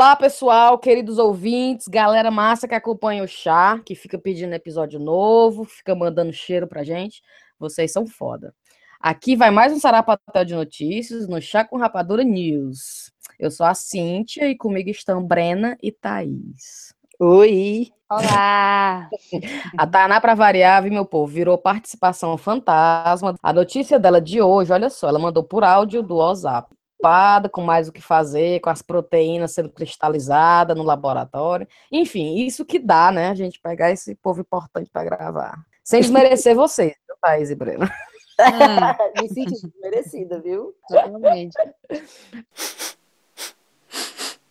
Olá, 0.00 0.16
pessoal, 0.16 0.78
queridos 0.78 1.18
ouvintes, 1.18 1.86
galera 1.86 2.30
massa 2.30 2.66
que 2.66 2.74
acompanha 2.74 3.22
o 3.22 3.28
chá, 3.28 3.78
que 3.84 3.94
fica 3.94 4.18
pedindo 4.18 4.54
episódio 4.54 4.98
novo, 4.98 5.62
fica 5.66 5.94
mandando 5.94 6.32
cheiro 6.32 6.66
pra 6.66 6.82
gente. 6.82 7.20
Vocês 7.58 7.92
são 7.92 8.06
foda. 8.06 8.54
Aqui 8.98 9.36
vai 9.36 9.50
mais 9.50 9.74
um 9.74 9.78
sarapatel 9.78 10.42
de 10.46 10.54
notícias 10.54 11.28
no 11.28 11.38
Chá 11.38 11.66
com 11.66 11.76
Rapadura 11.76 12.24
News. 12.24 13.12
Eu 13.38 13.50
sou 13.50 13.66
a 13.66 13.74
Cíntia 13.74 14.48
e 14.48 14.56
comigo 14.56 14.88
estão 14.88 15.22
Brena 15.22 15.76
e 15.82 15.92
Thaís. 15.92 16.94
Oi! 17.18 17.92
Olá! 18.08 19.06
A 19.76 19.86
Tainá, 19.86 20.18
para 20.18 20.34
variar, 20.34 20.82
viu, 20.82 20.92
meu 20.92 21.04
povo, 21.04 21.30
virou 21.30 21.58
participação 21.58 22.38
fantasma. 22.38 23.34
A 23.42 23.52
notícia 23.52 23.98
dela 23.98 24.18
de 24.18 24.40
hoje, 24.40 24.72
olha 24.72 24.88
só, 24.88 25.10
ela 25.10 25.18
mandou 25.18 25.44
por 25.44 25.62
áudio 25.62 26.02
do 26.02 26.16
WhatsApp 26.16 26.74
preocupada 27.00 27.48
com 27.48 27.62
mais 27.62 27.88
o 27.88 27.92
que 27.92 28.00
fazer, 28.00 28.60
com 28.60 28.70
as 28.70 28.82
proteínas 28.82 29.52
sendo 29.52 29.70
cristalizadas 29.70 30.76
no 30.76 30.82
laboratório. 30.82 31.66
Enfim, 31.90 32.36
isso 32.36 32.64
que 32.64 32.78
dá, 32.78 33.10
né? 33.10 33.30
A 33.30 33.34
gente 33.34 33.60
pegar 33.60 33.90
esse 33.90 34.14
povo 34.14 34.42
importante 34.42 34.90
para 34.92 35.04
gravar. 35.04 35.58
Sem 35.82 36.02
desmerecer 36.02 36.54
vocês, 36.54 36.94
viu, 37.06 37.16
Thaís 37.20 37.50
e 37.50 37.54
Breno? 37.54 37.84
Hum. 37.84 39.22
Me 39.22 39.28
senti 39.28 39.52
desmerecida, 39.66 40.40
viu? 40.40 40.74
Totalmente. 40.88 41.56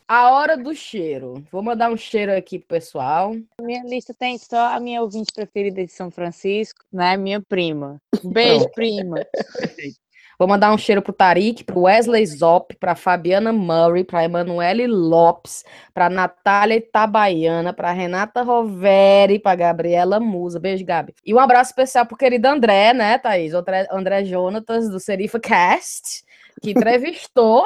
A 0.08 0.32
hora 0.32 0.58
do 0.58 0.74
cheiro. 0.74 1.44
Vou 1.52 1.62
mandar 1.62 1.92
um 1.92 1.98
cheiro 1.98 2.36
aqui 2.36 2.58
pro 2.58 2.70
pessoal. 2.70 3.36
Minha 3.62 3.84
lista 3.84 4.12
tem 4.12 4.38
só 4.40 4.74
a 4.74 4.80
minha 4.80 5.02
ouvinte 5.04 5.32
preferida 5.32 5.86
de 5.86 5.92
São 5.92 6.10
Francisco, 6.10 6.84
né? 6.92 7.16
Minha 7.16 7.40
prima. 7.40 8.02
Beijo, 8.24 8.68
prima. 8.72 9.18
Vou 10.40 10.48
mandar 10.48 10.72
um 10.74 10.78
cheiro 10.78 11.02
pro 11.02 11.12
Tarik, 11.12 11.66
pro 11.66 11.82
Wesley 11.82 12.26
Zop, 12.26 12.74
pra 12.78 12.96
Fabiana 12.96 13.52
Murray, 13.52 14.06
pra 14.06 14.24
Emanuele 14.24 14.88
Lopes, 14.88 15.66
pra 15.94 16.10
Natália 16.10 16.78
Itabaiana, 16.78 17.74
pra 17.74 17.92
Renata 17.92 18.42
Roveri, 18.42 19.38
pra 19.38 19.54
Gabriela 19.54 20.18
Musa. 20.18 20.58
Beijo, 20.58 20.86
Gabi. 20.86 21.14
E 21.26 21.34
um 21.34 21.40
abraço 21.40 21.72
especial 21.72 22.06
pro 22.06 22.16
querido 22.16 22.48
André, 22.48 22.94
né, 22.94 23.18
Thaís? 23.18 23.54
André, 23.54 23.86
André 23.92 24.24
Jonatas, 24.24 24.90
do 24.90 24.98
Serifa 24.98 25.42
Cast, 25.42 26.24
que 26.62 26.72
entrevistou 26.72 27.66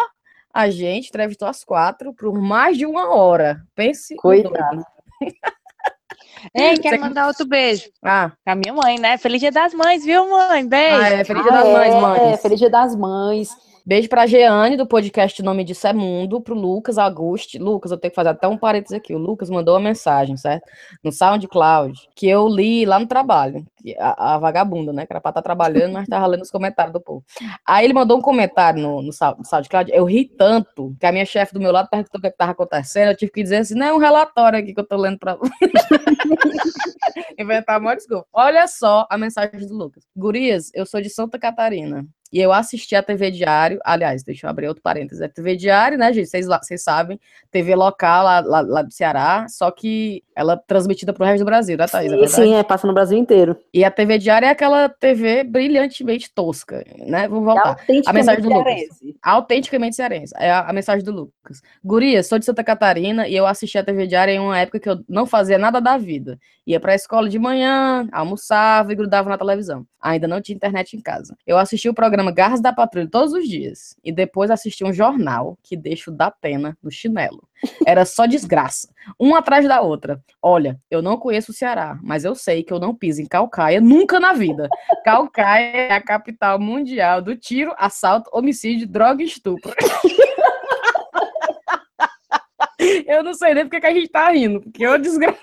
a 0.51 0.67
gente, 0.67 1.09
entrevistou 1.09 1.47
as 1.47 1.63
quatro 1.63 2.11
por 2.11 2.33
mais 2.33 2.75
de 2.75 2.87
uma 2.87 3.13
hora. 3.13 3.61
Pense. 3.75 4.15
Cuidado. 4.15 4.83
Ei, 6.53 6.77
quero 6.77 6.99
mandar 7.01 7.27
outro 7.27 7.45
beijo. 7.45 7.89
Ah. 8.03 8.31
Pra 8.43 8.55
minha 8.55 8.73
mãe, 8.73 8.99
né? 8.99 9.17
Feliz 9.17 9.39
Dia 9.39 9.51
das 9.51 9.73
Mães, 9.73 10.03
viu, 10.03 10.29
mãe? 10.29 10.67
Beijo. 10.67 11.01
Ah, 11.01 11.09
é, 11.09 11.23
Feliz 11.23 11.43
Dia 11.43 11.51
das 11.51 11.67
Mães, 11.67 11.93
mães. 11.95 12.21
É, 12.21 12.37
Feliz 12.37 12.59
Dia 12.59 12.69
das 12.69 12.95
Mães. 12.95 13.49
Beijo 13.85 14.07
pra 14.07 14.25
Jeane, 14.25 14.77
do 14.77 14.87
podcast 14.87 15.43
Nome 15.43 15.61
Disso 15.65 15.85
é 15.85 15.91
Mundo, 15.91 16.39
pro 16.39 16.55
Lucas 16.55 16.97
Auguste. 16.97 17.59
Lucas, 17.59 17.91
eu 17.91 17.97
tenho 17.97 18.11
que 18.11 18.15
fazer 18.15 18.29
até 18.29 18.47
um 18.47 18.57
parênteses 18.57 18.97
aqui. 18.97 19.13
O 19.13 19.17
Lucas 19.17 19.49
mandou 19.49 19.73
uma 19.73 19.81
mensagem, 19.81 20.37
certo? 20.37 20.63
No 21.03 21.11
SoundCloud, 21.11 22.07
que 22.15 22.29
eu 22.29 22.47
li 22.47 22.85
lá 22.85 22.97
no 22.97 23.05
trabalho. 23.05 23.65
A, 23.99 24.35
a 24.35 24.37
vagabunda, 24.37 24.93
né? 24.93 25.05
Que 25.05 25.11
era 25.11 25.19
pra 25.19 25.31
estar 25.31 25.41
tá 25.41 25.43
trabalhando, 25.43 25.91
mas 25.91 26.07
tava 26.07 26.25
lendo 26.27 26.43
os 26.43 26.49
comentários 26.49 26.93
do 26.93 27.01
povo. 27.01 27.25
Aí 27.67 27.83
ele 27.83 27.93
mandou 27.93 28.17
um 28.17 28.21
comentário 28.21 28.81
no, 28.81 29.01
no, 29.01 29.07
no 29.09 29.45
SoundCloud. 29.45 29.91
Eu 29.93 30.05
ri 30.05 30.29
tanto 30.29 30.95
que 30.97 31.05
a 31.05 31.11
minha 31.11 31.25
chefe 31.25 31.53
do 31.53 31.59
meu 31.59 31.73
lado 31.73 31.89
perguntou 31.89 32.19
o 32.19 32.21
que, 32.21 32.27
é 32.27 32.31
que 32.31 32.37
tava 32.37 32.53
acontecendo. 32.53 33.09
Eu 33.09 33.17
tive 33.17 33.33
que 33.33 33.43
dizer 33.43 33.57
assim: 33.57 33.75
não, 33.75 33.87
é 33.87 33.93
um 33.93 33.97
relatório 33.97 34.59
aqui 34.59 34.73
que 34.73 34.79
eu 34.79 34.87
tô 34.87 34.95
lendo 34.95 35.19
pra. 35.19 35.37
Inventar 37.37 37.81
uma 37.81 37.95
desculpa. 37.97 38.25
Olha 38.31 38.65
só 38.65 39.05
a 39.09 39.17
mensagem 39.17 39.67
do 39.67 39.75
Lucas. 39.75 40.07
Gurias, 40.15 40.71
eu 40.73 40.85
sou 40.85 41.01
de 41.01 41.09
Santa 41.09 41.37
Catarina. 41.37 42.07
E 42.33 42.39
eu 42.39 42.51
assisti 42.51 42.95
a 42.95 43.03
TV 43.03 43.29
Diário, 43.29 43.79
aliás, 43.85 44.23
deixa 44.23 44.47
eu 44.47 44.49
abrir 44.49 44.67
outro 44.67 44.81
parênteses, 44.81 45.21
é 45.21 45.27
TV 45.27 45.55
Diário, 45.55 45.99
né, 45.99 46.11
gente? 46.11 46.27
Vocês, 46.27 46.47
vocês 46.47 46.81
sabem, 46.81 47.19
TV 47.51 47.75
local 47.75 48.23
lá, 48.23 48.39
lá, 48.39 48.61
lá, 48.61 48.81
do 48.81 48.91
Ceará, 48.91 49.45
só 49.47 49.69
que 49.69 50.23
ela 50.35 50.53
é 50.53 50.57
transmitida 50.67 51.13
para 51.13 51.23
o 51.23 51.25
resto 51.27 51.39
do 51.39 51.45
Brasil, 51.45 51.77
né, 51.77 51.85
Thaís? 51.87 52.11
É 52.11 52.27
sim, 52.27 52.53
é, 52.55 52.63
passa 52.63 52.87
no 52.87 52.93
Brasil 52.93 53.17
inteiro. 53.17 53.55
E 53.73 53.83
a 53.83 53.91
TV 53.91 54.17
Diário 54.17 54.45
é 54.47 54.49
aquela 54.49 54.89
TV 54.89 55.43
brilhantemente 55.43 56.31
tosca, 56.33 56.83
né? 57.07 57.27
Vamos 57.27 57.45
voltar. 57.45 57.77
É 57.87 58.01
a 58.05 58.13
mensagem 58.13 58.41
do 58.41 58.47
cearense. 58.49 59.05
Lucas. 59.05 59.19
Autenticamente 59.21 59.95
cearense. 59.95 60.33
É 60.37 60.51
a, 60.51 60.69
a, 60.69 60.73
mensagem 60.73 61.03
do 61.03 61.11
Lucas. 61.11 61.61
Guria, 61.83 62.23
sou 62.23 62.39
de 62.39 62.45
Santa 62.45 62.63
Catarina 62.63 63.27
e 63.27 63.35
eu 63.35 63.45
assisti 63.45 63.77
a 63.77 63.83
TV 63.83 64.07
Diário 64.07 64.33
em 64.33 64.39
uma 64.39 64.59
época 64.59 64.79
que 64.79 64.89
eu 64.89 65.03
não 65.07 65.25
fazia 65.25 65.57
nada 65.57 65.79
da 65.79 65.97
vida. 65.97 66.39
Ia 66.65 66.79
para 66.79 66.93
a 66.93 66.95
escola 66.95 67.29
de 67.29 67.37
manhã, 67.37 68.07
almoçava 68.11 68.91
e 68.91 68.95
grudava 68.95 69.29
na 69.29 69.37
televisão. 69.37 69.85
Ainda 70.01 70.27
não 70.27 70.41
tinha 70.41 70.55
internet 70.55 70.95
em 70.95 71.01
casa. 71.01 71.35
Eu 71.45 71.57
assisti 71.57 71.89
o 71.89 71.93
programa 71.93 72.31
Garras 72.31 72.61
da 72.61 72.73
Patrulha 72.73 73.07
todos 73.09 73.33
os 73.33 73.47
dias. 73.47 73.95
E 74.03 74.11
depois 74.11 74.49
assisti 74.49 74.83
um 74.83 74.93
jornal 74.93 75.57
que 75.61 75.75
deixa 75.75 76.09
o 76.09 76.13
da 76.13 76.31
pena 76.31 76.77
no 76.81 76.89
chinelo. 76.89 77.43
Era 77.85 78.05
só 78.05 78.25
desgraça. 78.25 78.89
Uma 79.19 79.39
atrás 79.39 79.67
da 79.67 79.81
outra. 79.81 80.21
Olha, 80.41 80.79
eu 80.89 81.01
não 81.01 81.17
conheço 81.17 81.51
o 81.51 81.55
Ceará, 81.55 81.97
mas 82.01 82.23
eu 82.23 82.35
sei 82.35 82.63
que 82.63 82.73
eu 82.73 82.79
não 82.79 82.95
piso 82.95 83.21
em 83.21 83.25
Calcaia 83.25 83.79
nunca 83.81 84.19
na 84.19 84.33
vida. 84.33 84.69
Calcaia 85.03 85.63
é 85.63 85.93
a 85.93 86.01
capital 86.01 86.59
mundial 86.59 87.21
do 87.21 87.35
tiro, 87.35 87.73
assalto, 87.77 88.29
homicídio, 88.33 88.87
droga 88.87 89.21
e 89.23 89.25
estupro. 89.25 89.73
Eu 93.07 93.23
não 93.23 93.33
sei 93.33 93.53
nem 93.53 93.63
porque 93.63 93.79
que 93.79 93.87
a 93.87 93.93
gente 93.93 94.09
tá 94.09 94.29
rindo, 94.29 94.61
porque 94.61 94.85
eu 94.85 94.97
desgraça. 94.97 95.39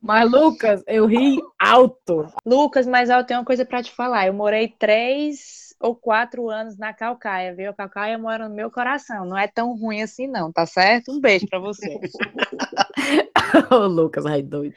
Mas, 0.00 0.30
Lucas, 0.30 0.82
eu 0.86 1.06
ri 1.06 1.38
alto. 1.58 2.26
Lucas, 2.44 2.86
mas 2.86 3.10
eu 3.10 3.24
tenho 3.24 3.40
uma 3.40 3.46
coisa 3.46 3.64
para 3.64 3.82
te 3.82 3.92
falar. 3.92 4.26
Eu 4.26 4.32
morei 4.32 4.68
três 4.78 5.69
ou 5.80 5.96
quatro 5.96 6.50
anos 6.50 6.76
na 6.76 6.92
Calcaia, 6.92 7.54
viu? 7.54 7.70
A 7.70 7.74
Calcaia 7.74 8.18
mora 8.18 8.48
no 8.48 8.54
meu 8.54 8.70
coração. 8.70 9.24
Não 9.24 9.36
é 9.36 9.48
tão 9.48 9.74
ruim 9.74 10.02
assim, 10.02 10.26
não, 10.26 10.52
tá 10.52 10.66
certo? 10.66 11.10
Um 11.10 11.20
beijo 11.20 11.46
para 11.48 11.58
você. 11.58 11.98
Ô, 13.72 13.86
Lucas, 13.86 14.26
ai 14.26 14.42
doido. 14.42 14.74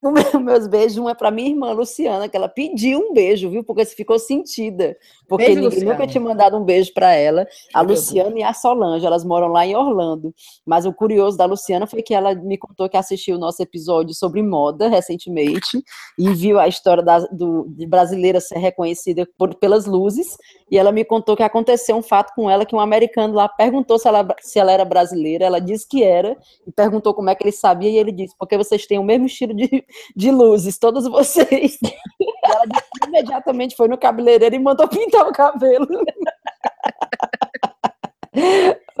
Meus 0.40 0.66
beijos, 0.68 0.96
um 0.98 1.08
é 1.08 1.14
para 1.14 1.30
minha 1.30 1.50
irmã 1.50 1.72
Luciana, 1.72 2.28
que 2.28 2.36
ela 2.36 2.48
pediu 2.48 3.00
um 3.00 3.12
beijo, 3.12 3.50
viu? 3.50 3.64
Porque 3.64 3.84
se 3.84 3.96
ficou 3.96 4.18
sentida. 4.18 4.96
Porque 5.28 5.46
beijo, 5.46 5.60
ninguém 5.60 5.78
Luciana. 5.78 5.92
nunca 5.92 6.06
tinha 6.06 6.20
mandado 6.20 6.56
um 6.56 6.64
beijo 6.64 6.92
para 6.94 7.12
ela. 7.12 7.46
A 7.74 7.80
Luciana 7.80 8.38
e 8.38 8.42
a 8.42 8.52
Solange, 8.52 9.04
elas 9.04 9.24
moram 9.24 9.48
lá 9.48 9.66
em 9.66 9.74
Orlando. 9.74 10.32
Mas 10.64 10.86
o 10.86 10.92
curioso 10.92 11.36
da 11.36 11.44
Luciana 11.44 11.86
foi 11.86 12.02
que 12.02 12.14
ela 12.14 12.34
me 12.34 12.56
contou 12.56 12.88
que 12.88 12.96
assistiu 12.96 13.36
o 13.36 13.38
nosso 13.38 13.60
episódio 13.62 14.14
sobre 14.14 14.40
moda 14.42 14.88
recentemente 14.88 15.82
e 16.16 16.30
viu 16.30 16.60
a 16.60 16.68
história 16.68 17.02
da, 17.02 17.18
do, 17.18 17.66
de 17.68 17.86
brasileira 17.86 18.40
ser 18.40 18.58
reconhecida 18.58 19.28
por, 19.36 19.54
pelas 19.56 19.84
luzes. 19.84 20.36
E 20.70 20.78
ela 20.78 20.92
me 20.92 21.04
contou 21.04 21.36
que 21.36 21.42
aconteceu 21.42 21.96
um 21.96 22.02
fato 22.02 22.32
com 22.34 22.48
ela 22.48 22.64
que 22.64 22.76
um 22.76 22.80
americano 22.80 23.34
lá 23.34 23.48
perguntou 23.48 23.98
se 23.98 24.06
ela, 24.06 24.26
se 24.40 24.58
ela 24.58 24.70
era 24.70 24.84
brasileira. 24.84 25.44
Ela 25.44 25.60
disse 25.60 25.88
que 25.88 26.04
era 26.04 26.36
e 26.66 26.70
perguntou 26.70 27.12
como 27.12 27.30
é 27.30 27.34
que 27.34 27.42
ele 27.42 27.52
sabia. 27.52 27.90
E 27.90 27.96
ele 27.96 28.12
disse: 28.12 28.34
porque 28.38 28.56
vocês 28.56 28.86
têm 28.86 28.98
o 28.98 29.04
mesmo 29.04 29.26
estilo 29.26 29.54
de 29.54 29.87
de 30.14 30.30
luzes, 30.30 30.78
todos 30.78 31.06
vocês. 31.06 31.78
Ela 32.44 32.64
imediatamente 33.06 33.76
foi 33.76 33.88
no 33.88 33.98
cabeleireiro 33.98 34.54
e 34.54 34.58
mandou 34.58 34.88
pintar 34.88 35.26
o 35.26 35.32
cabelo. 35.32 35.86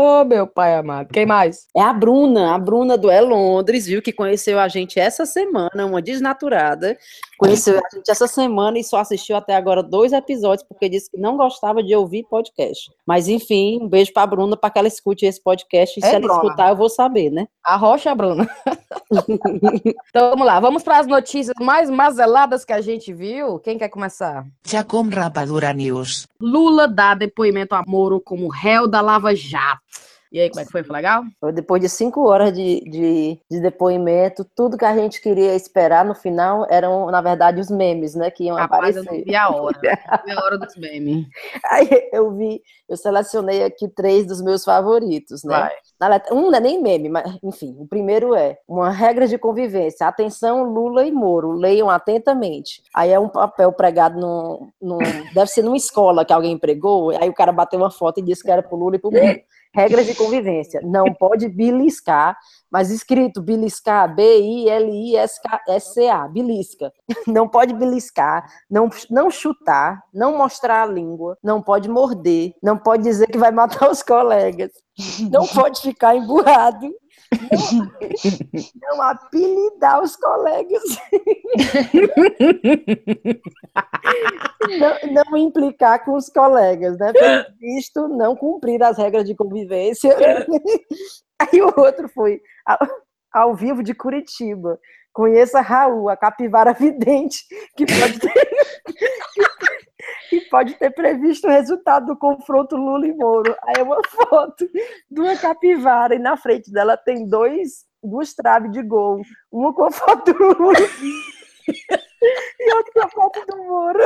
Oh, 0.00 0.24
meu 0.24 0.46
pai 0.46 0.76
amado. 0.76 1.08
Quem 1.08 1.26
mais? 1.26 1.66
É 1.76 1.82
a 1.82 1.92
Bruna, 1.92 2.54
a 2.54 2.58
Bruna 2.58 2.96
do 2.96 3.10
É 3.10 3.20
Londres, 3.20 3.86
viu? 3.86 4.00
Que 4.00 4.12
conheceu 4.12 4.60
a 4.60 4.68
gente 4.68 5.00
essa 5.00 5.26
semana, 5.26 5.84
uma 5.84 6.00
desnaturada. 6.00 6.96
Conheceu 7.36 7.76
a 7.78 7.96
gente 7.96 8.08
essa 8.08 8.28
semana 8.28 8.78
e 8.78 8.84
só 8.84 8.98
assistiu 8.98 9.34
até 9.34 9.56
agora 9.56 9.82
dois 9.82 10.12
episódios, 10.12 10.66
porque 10.68 10.88
disse 10.88 11.10
que 11.10 11.18
não 11.18 11.36
gostava 11.36 11.82
de 11.82 11.96
ouvir 11.96 12.24
podcast. 12.30 12.90
Mas, 13.04 13.26
enfim, 13.26 13.80
um 13.82 13.88
beijo 13.88 14.12
pra 14.12 14.24
Bruna 14.24 14.56
para 14.56 14.70
que 14.70 14.78
ela 14.78 14.88
escute 14.88 15.26
esse 15.26 15.42
podcast. 15.42 15.98
E 15.98 16.04
é, 16.04 16.08
se 16.08 16.14
ela 16.14 16.20
Bruna. 16.20 16.42
escutar, 16.42 16.68
eu 16.68 16.76
vou 16.76 16.88
saber, 16.88 17.30
né? 17.30 17.48
A 17.64 17.76
rocha, 17.76 18.14
Bruna. 18.14 18.48
então 20.08 20.30
vamos 20.30 20.46
lá, 20.46 20.60
vamos 20.60 20.82
para 20.84 20.98
as 20.98 21.06
notícias 21.08 21.54
mais 21.60 21.90
mazeladas 21.90 22.64
que 22.64 22.72
a 22.72 22.80
gente 22.80 23.12
viu. 23.12 23.58
Quem 23.58 23.78
quer 23.78 23.88
começar? 23.88 24.46
Já 24.64 24.84
com 24.84 25.02
Rapadura 25.08 25.72
News. 25.72 26.26
Lula 26.40 26.86
dá 26.86 27.14
depoimento 27.14 27.74
a 27.74 27.82
Moro 27.86 28.20
como 28.20 28.48
réu 28.48 28.86
da 28.86 29.00
Lava 29.00 29.34
Jato. 29.34 29.87
E 30.30 30.40
aí, 30.40 30.50
como 30.50 30.60
é 30.60 30.64
que 30.64 30.72
foi? 30.72 30.82
Foi 30.82 30.94
legal? 30.94 31.24
Depois 31.54 31.80
de 31.80 31.88
cinco 31.88 32.26
horas 32.28 32.52
de, 32.52 32.80
de, 32.80 33.40
de, 33.50 33.60
depoimento, 33.60 34.44
tudo 34.54 34.76
que 34.76 34.84
a 34.84 34.94
gente 34.94 35.20
queria 35.22 35.54
esperar 35.54 36.04
no 36.04 36.14
final 36.14 36.66
eram, 36.68 37.10
na 37.10 37.20
verdade, 37.20 37.60
os 37.60 37.70
memes, 37.70 38.14
né? 38.14 38.30
Que 38.30 38.44
iam 38.44 38.56
Rapaz, 38.56 38.96
aparecer. 38.96 39.08
Eu 39.08 39.18
não 39.18 39.24
vi 39.24 39.36
a 39.36 39.48
hora. 39.48 39.78
Vi 40.24 40.32
a 40.32 40.44
hora 40.44 40.58
dos 40.58 40.76
memes. 40.76 41.26
Aí 41.64 41.88
eu 42.12 42.30
vi, 42.34 42.60
eu 42.88 42.96
selecionei 42.96 43.64
aqui 43.64 43.88
três 43.88 44.26
dos 44.26 44.42
meus 44.42 44.64
favoritos, 44.64 45.42
né? 45.44 45.70
Vai. 46.00 46.22
Um 46.30 46.50
não 46.50 46.54
é 46.54 46.60
nem 46.60 46.80
meme, 46.80 47.08
mas 47.08 47.38
enfim, 47.42 47.74
o 47.78 47.86
primeiro 47.86 48.34
é 48.34 48.56
uma 48.68 48.90
regra 48.90 49.26
de 49.26 49.36
convivência. 49.36 50.06
Atenção, 50.06 50.62
Lula 50.62 51.04
e 51.04 51.10
Moro, 51.10 51.52
leiam 51.52 51.90
atentamente. 51.90 52.82
Aí 52.94 53.10
é 53.10 53.18
um 53.18 53.28
papel 53.28 53.72
pregado 53.72 54.18
no, 54.20 54.68
no 54.80 54.98
deve 55.34 55.48
ser 55.48 55.62
numa 55.62 55.76
escola 55.76 56.24
que 56.24 56.32
alguém 56.32 56.56
pregou, 56.56 57.10
aí 57.10 57.28
o 57.28 57.34
cara 57.34 57.50
bateu 57.50 57.80
uma 57.80 57.90
foto 57.90 58.20
e 58.20 58.22
disse 58.22 58.42
que 58.42 58.50
era 58.50 58.62
pro 58.62 58.76
Lula 58.76 58.96
e 58.96 58.98
pro 58.98 59.10
Moro. 59.10 59.40
regras 59.74 60.06
de 60.06 60.14
convivência. 60.14 60.80
Não 60.82 61.12
pode 61.14 61.48
beliscar, 61.48 62.38
mas 62.70 62.90
escrito 62.90 63.40
beliscar, 63.42 64.14
B-I-L-I-S-K-S-A, 64.14 64.68
belisca. 66.28 66.92
Não 67.26 67.48
pode 67.48 67.74
beliscar, 67.74 68.44
não, 68.70 68.88
não 69.10 69.30
chutar, 69.30 70.02
não 70.12 70.36
mostrar 70.36 70.82
a 70.82 70.86
língua, 70.86 71.38
não 71.42 71.62
pode 71.62 71.88
morder, 71.88 72.54
não 72.62 72.76
pode 72.76 73.02
dizer 73.02 73.26
que 73.28 73.38
vai 73.38 73.50
matar 73.50 73.90
os 73.90 74.02
colegas, 74.02 74.70
não 75.30 75.46
pode 75.46 75.80
ficar 75.80 76.16
emburrado, 76.16 76.90
não, 77.32 78.96
não 78.96 79.02
apelidar 79.02 80.02
os 80.02 80.16
colegas. 80.16 80.82
não, 84.78 85.12
não, 85.12 85.36
implicar 85.36 86.04
com 86.04 86.14
os 86.16 86.28
colegas, 86.28 86.98
né? 86.98 87.12
Visto 87.58 88.08
não 88.08 88.34
cumprir 88.34 88.82
as 88.82 88.96
regras 88.96 89.24
de 89.24 89.34
convivência. 89.34 90.16
Aí 91.38 91.62
o 91.62 91.72
outro 91.76 92.08
foi 92.08 92.40
ao, 92.64 92.78
ao 93.32 93.54
vivo 93.54 93.82
de 93.82 93.94
Curitiba. 93.94 94.78
Conheça 95.12 95.60
Raul, 95.60 96.08
a 96.08 96.16
capivara 96.16 96.72
vidente, 96.72 97.44
que 97.76 97.84
pode 97.86 98.18
ter, 98.20 98.32
que 99.34 99.47
pode 100.50 100.74
ter 100.74 100.90
previsto 100.90 101.46
o 101.46 101.50
resultado 101.50 102.06
do 102.06 102.16
confronto 102.16 102.76
Lula 102.76 103.06
e 103.06 103.14
Moro. 103.14 103.54
Aí 103.62 103.74
é 103.78 103.82
uma 103.82 104.00
foto 104.08 104.68
de 105.10 105.20
uma 105.20 105.36
capivara 105.36 106.14
e 106.14 106.18
na 106.18 106.36
frente 106.36 106.70
dela 106.70 106.96
tem 106.96 107.26
dois, 107.28 107.84
duas 108.02 108.34
traves 108.34 108.70
de 108.72 108.82
gol. 108.82 109.20
Uma 109.50 109.72
com 109.72 109.84
a 109.84 109.90
foto 109.90 110.32
do 110.32 110.62
Lula 110.62 110.78
e 112.60 112.74
outra 112.74 112.92
com 112.92 113.00
a 113.00 113.08
foto 113.08 113.46
do 113.46 113.56
Moro. 113.64 113.98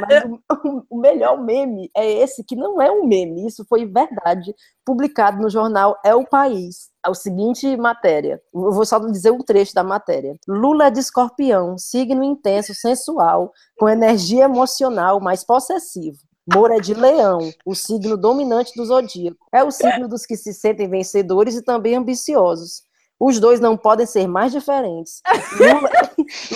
Mas 0.00 0.24
o, 0.64 0.84
o, 0.90 0.98
melhor 0.98 1.42
meme 1.42 1.90
é 1.96 2.10
esse, 2.10 2.44
que 2.44 2.54
não 2.54 2.80
é 2.80 2.90
um 2.90 3.06
meme, 3.06 3.46
isso 3.46 3.64
foi 3.68 3.86
verdade, 3.86 4.54
publicado 4.84 5.40
no 5.40 5.50
jornal 5.50 5.98
É 6.04 6.14
o 6.14 6.26
País. 6.26 6.88
É 7.04 7.10
o 7.10 7.14
seguinte 7.14 7.76
matéria, 7.76 8.40
eu 8.52 8.72
vou 8.72 8.84
só 8.84 8.98
dizer 8.98 9.30
um 9.30 9.38
trecho 9.38 9.74
da 9.74 9.82
matéria. 9.82 10.36
Lula 10.46 10.86
é 10.86 10.90
de 10.90 11.00
escorpião, 11.00 11.78
signo 11.78 12.22
intenso, 12.22 12.74
sensual, 12.74 13.52
com 13.78 13.88
energia 13.88 14.44
emocional, 14.44 15.20
mais 15.20 15.42
possessivo. 15.44 16.18
Moro 16.52 16.72
é 16.72 16.80
de 16.80 16.94
leão, 16.94 17.52
o 17.64 17.74
signo 17.74 18.16
dominante 18.16 18.72
do 18.74 18.84
zodíaco. 18.84 19.38
É 19.52 19.62
o 19.62 19.70
signo 19.70 20.08
dos 20.08 20.24
que 20.24 20.36
se 20.36 20.52
sentem 20.54 20.88
vencedores 20.88 21.54
e 21.56 21.62
também 21.62 21.94
ambiciosos. 21.94 22.82
Os 23.20 23.40
dois 23.40 23.58
não 23.58 23.76
podem 23.76 24.06
ser 24.06 24.26
mais 24.26 24.52
diferentes. 24.52 25.20
Lula, 25.58 25.90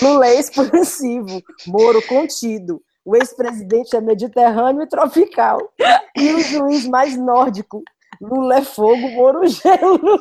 Lula 0.01 0.27
é 0.27 0.39
expansivo, 0.39 1.43
Moro 1.67 2.01
contido. 2.07 2.81
O 3.05 3.17
ex-presidente 3.17 3.97
é 3.97 4.01
mediterrâneo 4.01 4.83
e 4.83 4.89
tropical. 4.89 5.59
E 6.17 6.33
o 6.33 6.41
juiz 6.41 6.87
mais 6.87 7.17
nórdico. 7.17 7.83
Lula 8.21 8.59
é 8.59 8.63
fogo, 8.63 9.09
Moro 9.11 9.47
gelo. 9.47 10.01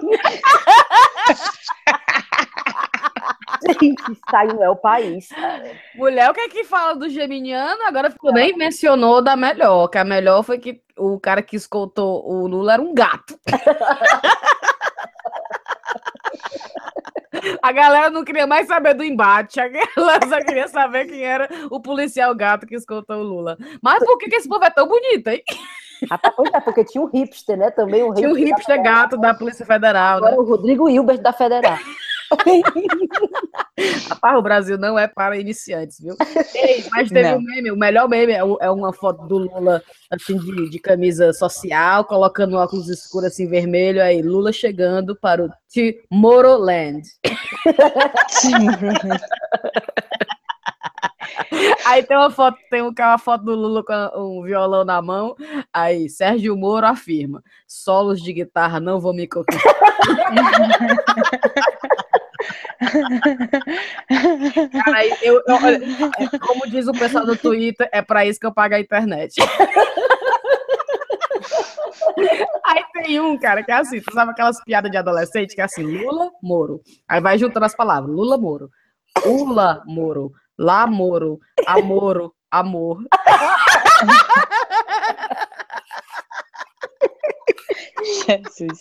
Gente, 3.79 4.01
saiu 4.29 4.63
é 4.63 4.69
o 4.69 4.75
país. 4.75 5.29
Cara. 5.29 5.71
Mulher, 5.95 6.31
o 6.31 6.33
que 6.33 6.41
é 6.41 6.49
que 6.49 6.63
fala 6.63 6.95
do 6.95 7.07
geminiano? 7.07 7.83
Agora 7.83 8.09
ficou 8.09 8.33
nem 8.33 8.57
mencionou 8.57 9.21
da 9.21 9.35
melhor, 9.35 9.87
que 9.87 9.99
a 9.99 10.03
melhor 10.03 10.41
foi 10.43 10.57
que 10.57 10.81
o 10.97 11.19
cara 11.19 11.43
que 11.43 11.55
escoltou 11.55 12.27
o 12.27 12.47
Lula 12.47 12.73
era 12.73 12.81
um 12.81 12.93
gato. 12.93 13.39
A 17.61 17.71
galera 17.71 18.09
não 18.09 18.23
queria 18.23 18.47
mais 18.47 18.67
saber 18.67 18.93
do 18.93 19.03
embate, 19.03 19.59
a 19.59 19.67
galera 19.67 20.27
só 20.27 20.39
queria 20.43 20.67
saber 20.67 21.05
quem 21.05 21.23
era 21.23 21.49
o 21.69 21.79
policial 21.79 22.33
gato 22.35 22.65
que 22.65 22.75
escoltou 22.75 23.17
o 23.17 23.23
Lula. 23.23 23.57
Mas 23.81 24.03
por 24.03 24.17
que, 24.17 24.29
que 24.29 24.35
esse 24.35 24.49
povo 24.49 24.63
é 24.63 24.69
tão 24.69 24.87
bonito, 24.87 25.27
hein? 25.27 25.43
Rapaz, 26.09 26.33
pois 26.35 26.51
é, 26.53 26.59
porque 26.59 26.83
tinha 26.83 27.03
um 27.03 27.07
hipster, 27.07 27.57
né? 27.57 27.69
Também 27.69 28.03
um 28.03 28.13
Tinha 28.13 28.29
um 28.29 28.33
hipster 28.33 28.77
da 28.77 28.83
gato 28.83 29.17
da 29.17 29.33
Polícia 29.33 29.65
Federal. 29.65 30.17
Agora 30.17 30.31
né? 30.31 30.37
o 30.37 30.43
Rodrigo 30.43 30.89
Hilbert 30.89 31.21
da 31.21 31.31
Federal. 31.31 31.77
Rapaz, 34.09 34.37
o 34.37 34.41
Brasil 34.41 34.77
não 34.77 34.99
é 34.99 35.07
para 35.07 35.37
iniciantes, 35.37 35.99
viu? 35.99 36.15
Ei, 36.53 36.85
mas 36.91 37.09
teve 37.09 37.31
não. 37.31 37.37
um 37.37 37.41
meme, 37.41 37.71
o 37.71 37.77
melhor 37.77 38.09
meme 38.09 38.33
é, 38.33 38.39
é 38.39 38.69
uma 38.69 38.91
foto 38.91 39.25
do 39.27 39.37
Lula, 39.37 39.81
assim, 40.09 40.37
de, 40.37 40.69
de 40.69 40.79
camisa 40.79 41.31
social, 41.31 42.03
colocando 42.03 42.55
um 42.55 42.59
óculos 42.59 42.89
escuros, 42.89 43.29
assim, 43.29 43.47
vermelho, 43.47 44.03
aí 44.03 44.21
Lula 44.21 44.51
chegando 44.51 45.15
para 45.15 45.45
o 45.45 45.49
Tomorrowland. 46.09 47.01
Aí 51.85 52.03
tem 52.03 52.17
uma 52.17 52.29
foto, 52.29 52.57
tem 52.69 52.81
uma 52.81 53.17
foto 53.17 53.43
do 53.43 53.55
Lula 53.55 53.83
com 53.83 54.39
um 54.39 54.43
violão 54.43 54.85
na 54.85 55.01
mão. 55.01 55.35
Aí 55.73 56.09
Sérgio 56.09 56.55
Moro 56.55 56.85
afirma: 56.85 57.43
solos 57.67 58.21
de 58.21 58.31
guitarra 58.31 58.79
não 58.79 58.99
vão 58.99 59.13
me 59.13 59.27
conquistar. 59.27 59.71
Cara, 64.83 65.05
eu, 65.21 65.35
eu, 65.35 65.59
como 66.39 66.67
diz 66.67 66.87
o 66.87 66.93
pessoal 66.93 67.25
do 67.25 67.35
Twitter, 67.35 67.89
é 67.91 68.01
para 68.01 68.25
isso 68.25 68.39
que 68.39 68.45
eu 68.45 68.53
pago 68.53 68.75
a 68.75 68.79
internet. 68.79 69.35
Aí 72.65 72.83
tem 72.93 73.19
um, 73.19 73.37
cara, 73.37 73.63
que 73.63 73.71
é 73.71 73.75
assim, 73.75 74.01
tu 74.01 74.13
sabe 74.13 74.31
aquelas 74.31 74.63
piadas 74.63 74.89
de 74.91 74.97
adolescente 74.97 75.55
que 75.55 75.61
é 75.61 75.63
assim, 75.63 75.83
Lula, 75.83 76.31
Moro. 76.41 76.81
Aí 77.07 77.21
vai 77.21 77.37
juntando 77.37 77.65
as 77.65 77.75
palavras, 77.75 78.13
Lula, 78.13 78.37
Moro. 78.37 78.69
Ula, 79.25 79.83
Moro. 79.85 80.31
Lá, 80.57 80.85
Moro. 80.87 81.39
Amoro, 81.65 82.33
amor. 82.49 83.03
Jesus. 88.03 88.79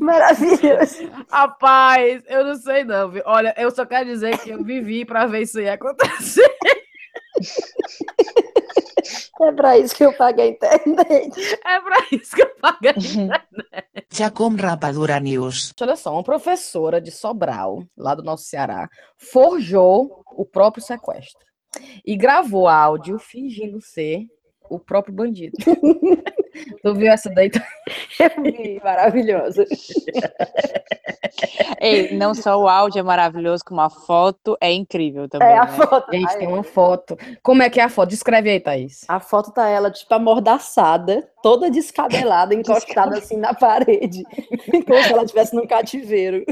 Maravilhoso. 0.00 1.10
Rapaz, 1.30 2.22
eu 2.26 2.44
não 2.44 2.56
sei 2.56 2.84
não. 2.84 3.10
Viu? 3.10 3.22
Olha, 3.26 3.54
eu 3.56 3.70
só 3.70 3.84
quero 3.84 4.08
dizer 4.08 4.38
que 4.38 4.50
eu 4.50 4.62
vivi 4.62 5.04
para 5.04 5.26
ver 5.26 5.42
isso 5.42 5.58
aí 5.58 5.68
acontecer. 5.68 6.50
É 9.40 9.52
para 9.52 9.78
isso 9.78 9.94
que 9.94 10.04
eu 10.04 10.12
pago 10.14 10.40
a 10.40 10.46
internet. 10.46 11.58
É 11.64 11.80
para 11.80 12.06
isso 12.10 12.34
que 12.34 12.42
eu 12.42 12.54
pago 12.56 12.78
a 12.82 12.90
internet. 12.90 14.06
Jacom 14.10 14.56
Rapadura 14.56 15.20
News. 15.20 15.72
Olha 15.80 15.96
só, 15.96 16.12
uma 16.12 16.24
professora 16.24 17.00
de 17.00 17.10
Sobral, 17.10 17.84
lá 17.96 18.14
do 18.14 18.22
nosso 18.22 18.44
Ceará, 18.44 18.88
forjou 19.18 20.24
o 20.32 20.44
próprio 20.46 20.82
sequestro 20.82 21.44
e 22.04 22.16
gravou 22.16 22.66
áudio 22.66 23.18
fingindo 23.18 23.80
ser 23.80 24.24
o 24.68 24.78
próprio 24.78 25.14
bandido. 25.14 25.56
tu 26.82 26.94
viu 26.94 27.10
essa 27.10 27.30
daí? 27.30 27.50
Eu 28.18 28.42
vi, 28.42 28.80
maravilhoso. 28.84 29.64
Ei, 31.80 32.16
não 32.16 32.34
só 32.34 32.56
o 32.56 32.68
áudio 32.68 33.00
é 33.00 33.02
maravilhoso, 33.02 33.64
como 33.64 33.80
a 33.80 33.90
foto 33.90 34.56
é 34.60 34.72
incrível 34.72 35.28
também. 35.28 35.48
É, 35.48 35.58
a 35.58 35.66
né? 35.66 35.72
foto. 35.72 36.12
Gente, 36.12 36.28
Ai, 36.28 36.38
tem 36.38 36.48
uma 36.48 36.62
foto. 36.62 37.16
Como 37.42 37.62
é 37.62 37.70
que 37.70 37.80
é 37.80 37.84
a 37.84 37.88
foto? 37.88 38.10
Descreve 38.10 38.50
aí, 38.50 38.60
Thaís. 38.60 39.04
A 39.08 39.20
foto 39.20 39.52
tá 39.52 39.68
ela, 39.68 39.90
tipo, 39.90 40.12
amordaçada, 40.14 41.28
toda 41.42 41.70
descabelada, 41.70 42.54
encostada 42.54 43.18
assim 43.18 43.36
na 43.36 43.54
parede. 43.54 44.22
Como 44.86 45.02
se 45.02 45.12
ela 45.12 45.24
estivesse 45.24 45.54
num 45.54 45.66
cativeiro. 45.66 46.44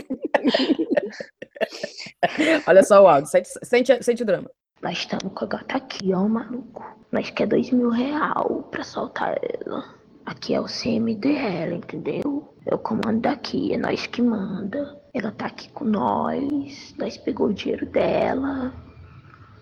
Olha 2.66 2.82
só 2.82 3.02
o 3.02 3.08
áudio. 3.08 3.30
Sente, 3.30 3.48
sente, 3.62 4.02
sente 4.02 4.22
o 4.22 4.26
drama. 4.26 4.50
Nós 4.84 4.98
estamos 4.98 5.32
com 5.32 5.46
a 5.46 5.48
gata 5.48 5.78
aqui, 5.78 6.12
ó, 6.12 6.28
maluco. 6.28 6.84
Nós 7.10 7.30
quer 7.30 7.46
dois 7.46 7.70
mil 7.70 7.88
real 7.88 8.68
pra 8.70 8.84
soltar 8.84 9.34
ela. 9.40 9.82
Aqui 10.26 10.52
é 10.52 10.60
o 10.60 10.66
CM 10.66 11.14
dela, 11.14 11.72
entendeu? 11.72 12.52
O 12.70 12.76
comando 12.76 13.22
daqui, 13.22 13.72
é 13.72 13.78
nós 13.78 14.06
que 14.06 14.20
manda. 14.20 15.00
Ela 15.14 15.32
tá 15.32 15.46
aqui 15.46 15.70
com 15.70 15.86
nós, 15.86 16.94
nós 16.98 17.16
pegou 17.16 17.46
o 17.46 17.54
dinheiro 17.54 17.86
dela. 17.86 18.74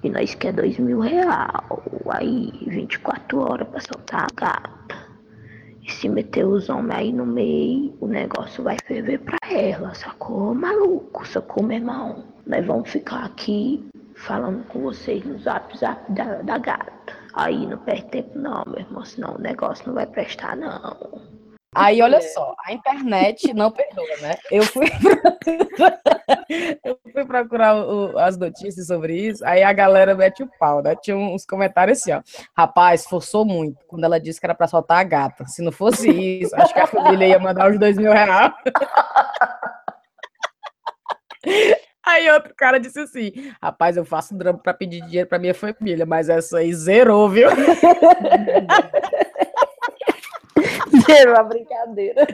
E 0.02 0.10
nós 0.10 0.34
quer 0.34 0.54
dois 0.54 0.76
mil 0.80 0.98
real. 0.98 1.84
Aí, 2.10 2.50
24 2.66 3.42
horas 3.42 3.68
pra 3.68 3.80
soltar 3.80 4.24
a 4.24 4.34
gata. 4.34 5.06
E 5.84 5.92
se 5.92 6.08
meter 6.08 6.44
os 6.44 6.68
homens 6.68 6.98
aí 6.98 7.12
no 7.12 7.24
meio, 7.24 7.96
o 8.00 8.08
negócio 8.08 8.64
vai 8.64 8.76
ferver 8.84 9.18
pra 9.18 9.38
ela, 9.48 9.94
sacou? 9.94 10.52
Maluco, 10.52 11.24
sacou, 11.28 11.62
meu 11.62 11.76
irmão? 11.78 12.24
Nós 12.44 12.66
vamos 12.66 12.90
ficar 12.90 13.24
aqui 13.24 13.88
falando 14.22 14.64
com 14.68 14.82
vocês 14.82 15.24
no 15.24 15.38
zap 15.38 15.76
zap 15.76 16.10
da, 16.12 16.42
da 16.42 16.58
gata. 16.58 16.92
Aí 17.34 17.66
não 17.66 17.78
perde 17.78 18.04
tempo 18.06 18.38
não, 18.38 18.62
meu 18.66 18.80
irmão, 18.80 19.04
senão 19.04 19.34
o 19.34 19.40
negócio 19.40 19.86
não 19.86 19.94
vai 19.94 20.06
prestar, 20.06 20.56
não. 20.56 21.32
Aí, 21.74 22.02
olha 22.02 22.20
só, 22.20 22.54
a 22.66 22.72
internet 22.74 23.54
não 23.54 23.70
perdoa, 23.70 24.16
né? 24.20 24.36
Eu 24.50 24.62
fui, 24.62 24.84
eu 26.84 26.98
fui 27.10 27.24
procurar 27.24 27.74
o, 27.74 28.18
as 28.18 28.36
notícias 28.36 28.88
sobre 28.88 29.16
isso, 29.16 29.42
aí 29.42 29.62
a 29.62 29.72
galera 29.72 30.14
mete 30.14 30.42
o 30.42 30.50
pau, 30.58 30.82
né? 30.82 30.94
Tinha 30.96 31.16
uns 31.16 31.46
comentários 31.46 32.00
assim, 32.00 32.12
ó. 32.12 32.20
Rapaz, 32.54 33.06
forçou 33.06 33.46
muito 33.46 33.78
quando 33.86 34.04
ela 34.04 34.20
disse 34.20 34.38
que 34.38 34.44
era 34.44 34.54
pra 34.54 34.68
soltar 34.68 34.98
a 34.98 35.04
gata. 35.04 35.46
Se 35.46 35.62
não 35.62 35.72
fosse 35.72 36.10
isso, 36.10 36.54
acho 36.56 36.74
que 36.74 36.80
a 36.80 36.86
família 36.86 37.28
ia 37.28 37.38
mandar 37.38 37.70
os 37.70 37.78
dois 37.78 37.96
mil 37.96 38.12
reais. 38.12 38.52
Aí 42.04 42.28
outro 42.30 42.52
cara 42.56 42.78
disse 42.78 42.98
assim: 42.98 43.32
Rapaz, 43.62 43.96
eu 43.96 44.04
faço 44.04 44.34
drama 44.36 44.58
para 44.58 44.74
pedir 44.74 45.02
dinheiro 45.02 45.28
para 45.28 45.38
minha 45.38 45.54
família, 45.54 46.04
mas 46.04 46.28
essa 46.28 46.58
aí 46.58 46.72
zerou, 46.74 47.28
viu? 47.28 47.48
Era 51.08 51.30
uma 51.32 51.44
brincadeira. 51.44 52.26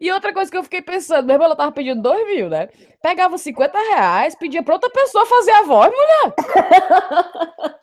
E 0.00 0.12
outra 0.12 0.32
coisa 0.32 0.50
que 0.50 0.56
eu 0.56 0.62
fiquei 0.62 0.80
pensando, 0.80 1.26
mesmo 1.26 1.42
ela 1.42 1.56
tava 1.56 1.72
pedindo 1.72 2.00
dois 2.00 2.24
mil, 2.26 2.48
né? 2.48 2.68
Pegava 3.02 3.36
50 3.36 3.78
reais, 3.78 4.34
pedia 4.34 4.62
pra 4.62 4.74
outra 4.74 4.90
pessoa 4.90 5.26
fazer 5.26 5.50
a 5.52 5.62
voz, 5.62 5.90
mulher. 5.90 6.34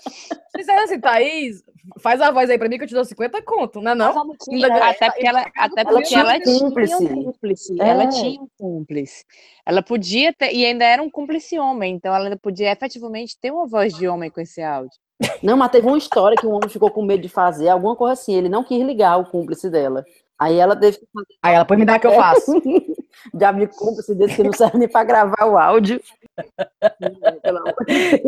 Disseram 0.55 0.83
assim, 0.83 0.99
Thaís, 0.99 1.63
faz 1.99 2.21
a 2.21 2.31
voz 2.31 2.49
aí 2.49 2.57
pra 2.57 2.69
mim 2.69 2.77
que 2.77 2.83
eu 2.83 2.87
te 2.87 2.93
dou 2.93 3.03
50 3.03 3.41
conto, 3.43 3.81
não 3.81 3.91
é 3.91 3.95
não? 3.95 4.35
Tinha, 4.37 4.67
até 4.89 5.09
porque 5.09 5.27
ela, 5.27 5.45
até 5.57 5.83
porque 5.83 6.15
ela, 6.15 6.35
ela 6.35 6.41
tinha 6.41 6.55
um 6.55 7.23
cúmplice. 7.23 7.81
É. 7.81 7.89
Ela 7.89 8.07
tinha 8.07 8.41
um 8.41 8.47
cúmplice. 8.57 9.25
Ela 9.65 9.81
podia 9.83 10.33
ter, 10.33 10.53
e 10.53 10.65
ainda 10.65 10.85
era 10.85 11.01
um 11.01 11.09
cúmplice 11.09 11.59
homem, 11.59 11.95
então 11.95 12.15
ela 12.15 12.35
podia 12.37 12.71
efetivamente 12.71 13.37
ter 13.39 13.51
uma 13.51 13.67
voz 13.67 13.93
de 13.93 14.07
homem 14.07 14.29
com 14.29 14.39
esse 14.39 14.61
áudio. 14.61 14.97
Não, 15.41 15.55
mas 15.55 15.71
teve 15.71 15.87
uma 15.87 15.97
história 15.97 16.37
que 16.37 16.45
um 16.45 16.53
homem 16.53 16.69
ficou 16.69 16.91
com 16.91 17.03
medo 17.03 17.21
de 17.21 17.29
fazer, 17.29 17.69
alguma 17.69 17.95
coisa 17.95 18.13
assim, 18.13 18.33
ele 18.33 18.49
não 18.49 18.63
quis 18.63 18.85
ligar 18.85 19.17
o 19.17 19.25
cúmplice 19.25 19.69
dela. 19.69 20.03
Aí 20.37 20.57
ela 20.57 20.75
teve 20.75 20.97
que 20.97 21.05
fazer. 21.13 21.27
Aí 21.41 21.55
ela, 21.55 21.65
pode 21.65 21.79
me 21.79 21.85
dar 21.85 21.99
que 21.99 22.07
eu 22.07 22.13
faço. 22.13 22.51
Já 23.39 23.51
me 23.51 23.67
cúmplice 23.67 24.15
desse 24.15 24.35
que 24.35 24.43
não 24.43 24.53
serve 24.53 24.77
nem 24.77 24.87
para 24.87 25.03
gravar 25.03 25.45
o 25.45 25.57
áudio. 25.57 26.01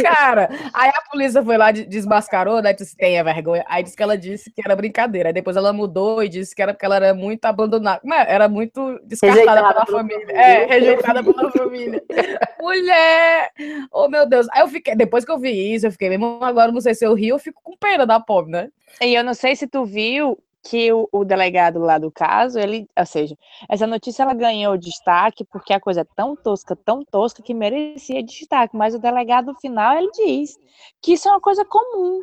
Cara, 0.02 0.50
aí 0.74 0.90
a 0.90 1.10
polícia 1.12 1.44
foi 1.44 1.58
lá, 1.58 1.72
desmascarou, 1.72 2.62
né? 2.62 2.74
Disse, 2.74 2.96
tenha 2.96 3.24
vergonha. 3.24 3.66
Aí 3.68 3.84
disse 3.84 3.96
que 3.96 4.04
ela 4.04 4.18
disse 4.18 4.52
que 4.52 4.62
era 4.64 4.76
brincadeira. 4.76 5.30
Aí 5.30 5.34
depois 5.34 5.58
ela 5.58 5.74
mudou 5.74 6.24
e 6.24 6.30
disse 6.30 6.56
que 6.56 6.62
era 6.62 6.74
porque 6.74 6.86
ela 6.86 6.96
era 6.96 7.14
muito 7.14 7.44
abandonada. 7.46 8.02
Era 8.28 8.48
muito 8.48 9.00
descartada 9.04 9.42
rejeitada 9.42 9.74
pela 9.74 9.86
família. 9.86 10.20
família. 10.22 10.42
É, 10.42 10.66
rejeitada 10.66 11.24
pela 11.24 11.52
família. 11.52 12.04
Mulher! 12.60 13.52
Oh, 13.92 14.08
meu 14.08 14.26
Deus. 14.26 14.48
Aí 14.52 14.62
eu 14.62 14.68
fiquei, 14.68 14.96
depois 14.96 15.26
que 15.26 15.32
eu 15.32 15.40
vi 15.40 15.74
isso, 15.74 15.88
eu 15.88 15.92
fiquei 15.92 16.10
mesmo 16.10 16.40
agora, 16.42 16.72
não 16.72 16.82
sei 16.82 16.94
se 16.94 17.06
eu 17.06 17.14
rio, 17.14 17.36
eu 17.36 17.40
fico 17.40 17.62
com 17.64 17.78
pena 17.78 18.06
da 18.06 18.20
pobre, 18.20 18.52
né? 18.52 18.70
E 19.02 19.14
eu 19.14 19.24
não 19.24 19.34
sei 19.34 19.56
se 19.56 19.68
tu 19.68 19.86
viu 19.86 20.38
que 20.70 20.92
o, 20.92 21.08
o, 21.14 21.24
delegado 21.24 21.80
lá 21.80 21.98
do 21.98 22.12
caso, 22.12 22.60
ele, 22.60 22.90
ou 22.98 23.06
seja, 23.06 23.38
essa 23.70 23.88
notícia 23.88 24.24
ela 24.24 24.34
ganhou 24.34 24.78
destaque 24.78 25.46
porque 25.46 25.74
a 25.74 25.80
coisa 25.80 26.02
é 26.02 26.06
tão 26.16 26.36
tosca, 26.36 26.76
tão 26.76 27.06
tosca 27.06 27.42
que 27.42 27.54
merecia 27.54 28.22
destaque, 28.22 28.76
mas 28.76 28.94
o 28.94 29.00
delegado 29.00 29.56
final 29.56 29.98
ele 29.98 30.12
diz 30.12 30.58
que 31.02 31.14
isso 31.14 31.30
é 31.30 31.32
uma 31.32 31.40
coisa 31.40 31.64
comum, 31.64 32.22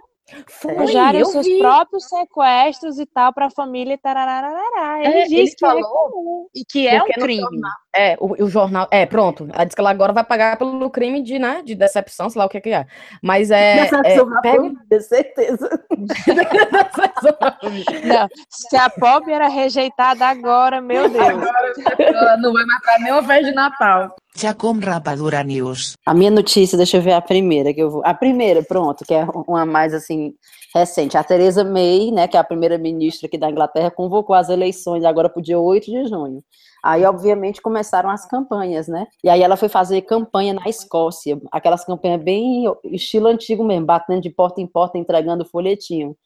os 1.23 1.33
seus 1.33 1.47
vi. 1.47 1.59
próprios 1.59 2.09
sequestros 2.09 2.99
e 2.99 3.07
tal 3.07 3.33
para 3.33 3.47
a 3.47 3.51
família. 3.51 3.99
Tarararará. 3.99 5.01
Ele 5.01 5.19
é, 5.19 5.27
diz 5.27 5.55
que 5.55 5.65
é 5.65 5.69
falou, 5.69 5.83
é 5.83 6.11
comum 6.11 6.49
e 6.55 6.65
que 6.65 6.89
é 6.89 7.03
um 7.03 7.07
crime. 7.07 7.41
Jornal, 7.41 7.73
é, 7.95 8.17
o, 8.19 8.45
o, 8.45 8.49
jornal. 8.49 8.89
É, 8.91 9.07
pronto. 9.07 9.49
Ela 9.53 9.65
diz 9.65 9.75
que 9.75 9.81
ela 9.81 9.91
agora 9.91 10.13
vai 10.13 10.25
pagar 10.25 10.57
pelo 10.57 10.91
crime 10.91 11.23
de, 11.23 11.39
né, 11.39 11.63
de 11.63 11.75
decepção, 11.75 12.31
sei 12.31 12.39
lá 12.39 12.47
o 12.47 12.49
que, 12.49 12.61
que 12.61 12.71
é. 12.71 12.87
Mas 13.23 13.51
é. 13.51 13.83
Decepção 13.83 14.37
é, 14.37 14.41
pega... 14.41 15.01
certeza. 15.01 15.69
não, 18.05 18.29
se 18.49 18.77
a 18.77 18.89
pobre 18.89 19.33
era 19.33 19.49
rejeitada 19.49 20.27
agora, 20.27 20.81
meu 20.81 21.09
Deus. 21.09 21.27
Agora, 21.27 22.37
não 22.39 22.53
vai 22.53 22.65
matar 22.65 23.01
nem 23.01 23.13
uma 23.13 23.23
festa 23.23 23.45
de 23.45 23.55
Natal. 23.55 24.17
Chacom 24.37 24.81
Rapadura 24.81 25.45
News. 25.45 25.95
A 26.05 26.13
minha 26.13 26.31
notícia, 26.31 26.77
deixa 26.77 26.97
eu 26.97 27.03
ver 27.03 27.13
a 27.13 27.21
primeira 27.21 27.73
que 27.73 27.81
eu 27.81 27.89
vou. 27.89 28.03
A 28.05 28.13
primeira, 28.13 28.65
pronto, 28.65 29.05
que 29.05 29.15
é 29.15 29.25
uma 29.47 29.65
mais 29.65 29.95
assim 29.95 30.35
recente. 30.75 31.17
A 31.17 31.23
Theresa 31.23 31.63
May, 31.63 32.11
né, 32.11 32.27
que 32.27 32.37
é 32.37 32.41
a 32.41 32.45
primeira 32.45 32.77
ministra 32.77 33.29
aqui 33.29 33.39
da 33.39 33.49
Inglaterra, 33.49 33.93
convocou 33.93 34.35
as 34.35 34.49
eleições 34.49 35.05
agora 35.05 35.29
para 35.29 35.39
o 35.39 35.43
dia 35.43 35.59
8 35.59 35.89
de 35.89 36.09
junho. 36.09 36.43
Aí, 36.83 37.05
obviamente, 37.05 37.63
começaram 37.63 38.11
as 38.11 38.27
campanhas, 38.27 38.89
né? 38.89 39.07
E 39.23 39.31
aí 39.31 39.41
ela 39.41 39.57
foi 39.57 39.69
fazer 39.69 40.03
campanha 40.03 40.53
na 40.53 40.69
Escócia, 40.69 41.41
aquelas 41.53 41.85
campanhas 41.85 42.21
bem 42.21 42.65
estilo 42.87 43.29
antigo 43.29 43.63
mesmo, 43.63 43.87
batendo 43.87 44.21
de 44.21 44.31
porta 44.31 44.61
em 44.61 44.67
porta, 44.67 44.99
entregando 44.99 45.45
folhetinho. 45.45 46.17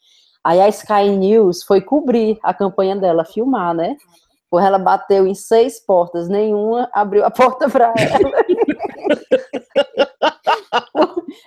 Aí 0.43 0.61
a 0.61 0.69
Sky 0.69 1.11
News 1.11 1.63
foi 1.63 1.83
cobrir 1.83 2.39
a 2.43 2.55
campanha 2.55 2.97
dela, 2.97 3.25
filmar, 3.25 3.75
né? 3.75 3.97
Porra, 4.51 4.67
ela 4.67 4.79
bateu 4.79 5.27
em 5.27 5.35
seis 5.35 5.85
portas, 5.85 6.29
nenhuma 6.29 6.89
abriu 6.93 7.25
a 7.25 7.31
porta 7.31 7.69
para 7.69 7.93
ela. 7.97 8.31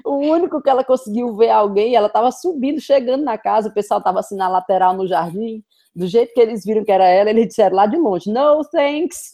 o 0.06 0.18
único 0.18 0.62
que 0.62 0.70
ela 0.70 0.84
conseguiu 0.84 1.36
ver 1.36 1.50
alguém, 1.50 1.96
ela 1.96 2.08
estava 2.08 2.32
subindo, 2.32 2.80
chegando 2.80 3.24
na 3.24 3.38
casa, 3.38 3.70
o 3.70 3.74
pessoal 3.74 4.00
estava 4.00 4.20
assim 4.20 4.36
na 4.36 4.48
lateral 4.48 4.94
no 4.94 5.08
jardim. 5.08 5.64
Do 5.96 6.08
jeito 6.08 6.34
que 6.34 6.40
eles 6.40 6.64
viram 6.64 6.86
que 6.86 6.92
era 6.92 7.06
ela, 7.06 7.30
eles 7.30 7.48
disseram 7.48 7.76
lá 7.76 7.86
de 7.86 7.98
longe: 7.98 8.32
No, 8.32 8.64
thanks. 8.66 9.32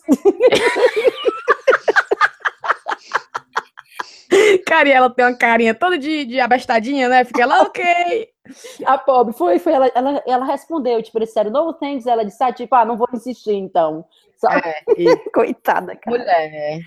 Cara, 4.65 4.89
e 4.89 4.91
ela 4.91 5.09
tem 5.09 5.25
uma 5.25 5.37
carinha 5.37 5.75
toda 5.75 5.97
de, 5.97 6.25
de 6.25 6.39
abestadinha, 6.39 7.09
né? 7.09 7.25
Fica 7.25 7.45
lá, 7.45 7.61
ok. 7.61 8.29
A 8.85 8.97
pobre 8.97 9.33
foi, 9.33 9.59
foi 9.59 9.73
ela, 9.73 9.91
ela, 9.93 10.23
ela 10.25 10.45
respondeu, 10.45 11.01
tipo, 11.01 11.17
eles 11.17 11.29
disseram, 11.29 11.51
no 11.51 11.73
thanks, 11.73 12.05
ela 12.05 12.23
disse, 12.23 12.43
ah, 12.43 12.53
tipo, 12.53 12.73
ah, 12.75 12.85
não 12.85 12.97
vou 12.97 13.07
insistir, 13.13 13.53
então. 13.53 14.05
É, 14.63 14.83
e... 14.97 15.15
Coitada, 15.31 15.95
cara. 15.95 16.17
Mulher. 16.17 16.81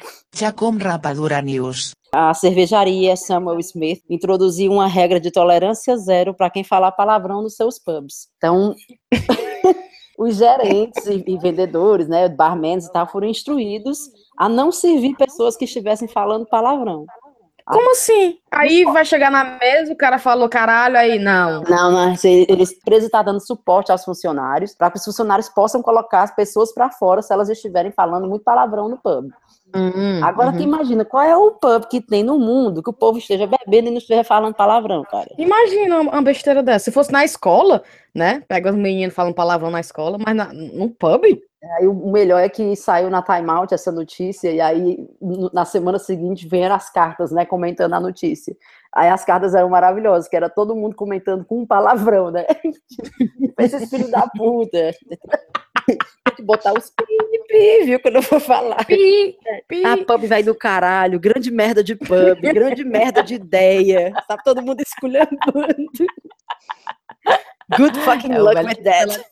com 0.57 0.71
Rapadura 0.77 1.43
News. 1.43 1.93
A 2.13 2.35
cervejaria 2.35 3.17
Samuel 3.17 3.61
Smith 3.61 4.03
introduziu 4.09 4.73
uma 4.73 4.87
regra 4.87 5.21
de 5.21 5.31
tolerância 5.31 5.97
zero 5.97 6.35
para 6.35 6.51
quem 6.51 6.65
falar 6.65 6.93
palavrão 6.93 7.43
nos 7.43 7.55
seus 7.55 7.79
pubs. 7.79 8.29
Então, 8.37 8.75
os 10.19 10.37
gerentes 10.37 11.07
e, 11.07 11.25
e 11.27 11.39
vendedores, 11.39 12.09
né, 12.09 12.29
barmans 12.29 12.87
e 12.87 12.93
tal, 12.93 13.07
foram 13.07 13.29
instruídos 13.29 14.11
a 14.37 14.49
não 14.49 14.73
servir 14.73 15.17
pessoas 15.17 15.57
que 15.57 15.65
estivessem 15.65 16.09
falando 16.09 16.47
palavrão. 16.47 17.07
Como 17.67 17.93
assim? 17.93 18.39
Aí 18.51 18.85
vai 18.85 19.05
chegar 19.05 19.31
na 19.31 19.59
mesa, 19.59 19.93
o 19.93 19.97
cara 19.97 20.19
falou 20.19 20.49
caralho, 20.49 20.97
aí 20.97 21.19
não. 21.19 21.63
Não, 21.63 21.91
não 21.91 22.15
eles 22.25 22.79
preso 22.83 23.07
está 23.07 23.23
dando 23.23 23.41
suporte 23.41 23.93
aos 23.93 24.05
funcionários 24.05 24.75
para 24.75 24.91
que 24.91 24.99
os 24.99 25.05
funcionários 25.05 25.49
possam 25.49 25.83
colocar 25.83 26.23
as 26.23 26.35
pessoas 26.35 26.73
para 26.73 26.91
fora 26.91 27.23
se 27.23 27.33
elas 27.33 27.49
estiverem 27.49 27.93
falando 27.93 28.29
muito 28.29 28.45
palavrão 28.45 28.89
no 28.89 28.97
pub. 28.97 29.31
Uhum, 29.75 30.25
Agora, 30.25 30.51
uhum. 30.51 30.57
tu 30.57 30.63
imagina, 30.63 31.05
qual 31.05 31.23
é 31.23 31.37
o 31.37 31.53
pub 31.53 31.85
que 31.89 32.01
tem 32.01 32.25
no 32.25 32.39
mundo 32.39 32.83
que 32.83 32.91
o 32.91 32.95
povo 32.95 33.19
esteja 33.19 33.47
bebendo 33.47 33.89
e 33.89 33.91
não 33.91 33.99
esteja 33.99 34.25
falando 34.25 34.55
palavrão, 34.55 35.05
cara? 35.05 35.29
Imagina 35.39 36.01
uma 36.01 36.23
besteira 36.23 36.63
dessa. 36.63 36.87
Se 36.87 36.93
fosse 36.93 37.13
na 37.13 37.25
escola, 37.25 37.83
né? 38.13 38.43
Pega 38.49 38.71
os 38.71 38.77
meninos 38.77 39.15
falando 39.15 39.35
palavrão 39.35 39.71
na 39.71 39.81
escola, 39.81 40.19
mas 40.19 40.35
na, 40.35 40.53
no 40.53 40.91
pub? 40.91 41.23
Aí 41.77 41.87
o 41.87 42.11
melhor 42.11 42.39
é 42.39 42.49
que 42.49 42.75
saiu 42.75 43.11
na 43.11 43.23
Time 43.23 43.51
Out 43.51 43.75
essa 43.75 43.93
notícia, 43.93 44.51
e 44.51 44.61
aí 44.61 45.07
na 45.53 45.67
semana 45.67 45.99
seguinte 45.99 46.49
vieram 46.49 46.75
as 46.75 46.91
cartas, 46.91 47.31
né, 47.31 47.45
comentando 47.45 47.93
a 47.93 48.01
notícia. 48.01 48.57
Aí 48.93 49.09
as 49.09 49.25
cartas 49.25 49.55
eram 49.55 49.69
maravilhosas, 49.69 50.29
que 50.29 50.37
era 50.37 50.49
todo 50.49 50.75
mundo 50.75 50.97
comentando 50.97 51.45
com 51.45 51.61
um 51.61 51.67
palavrão, 51.67 52.31
né? 52.31 52.47
Esses 53.59 53.91
filhos 53.91 54.11
da 54.11 54.27
puta. 54.29 54.95
Tem 55.87 55.99
que 56.35 56.43
botar 56.43 56.73
os 56.73 56.91
pi, 56.91 57.05
pi, 57.49 57.85
viu, 57.85 58.01
quando 58.01 58.17
eu 58.17 58.23
for 58.23 58.41
falar. 58.41 58.85
Pi, 58.87 59.37
pi. 59.69 59.85
A 59.85 59.97
pub 60.05 60.27
vai 60.27 60.43
do 60.43 60.55
caralho, 60.55 61.21
grande 61.21 61.51
merda 61.51 61.85
de 61.85 61.95
pub, 61.95 62.41
grande 62.41 62.85
merda 62.85 63.23
de 63.23 63.35
ideia. 63.35 64.13
Tá 64.27 64.37
todo 64.39 64.63
mundo 64.63 64.81
esculhambando. 64.81 65.91
Good 67.77 67.99
fucking 68.01 68.33
é, 68.33 68.39
luck 68.39 68.65
with 68.65 68.83
that. 68.83 69.25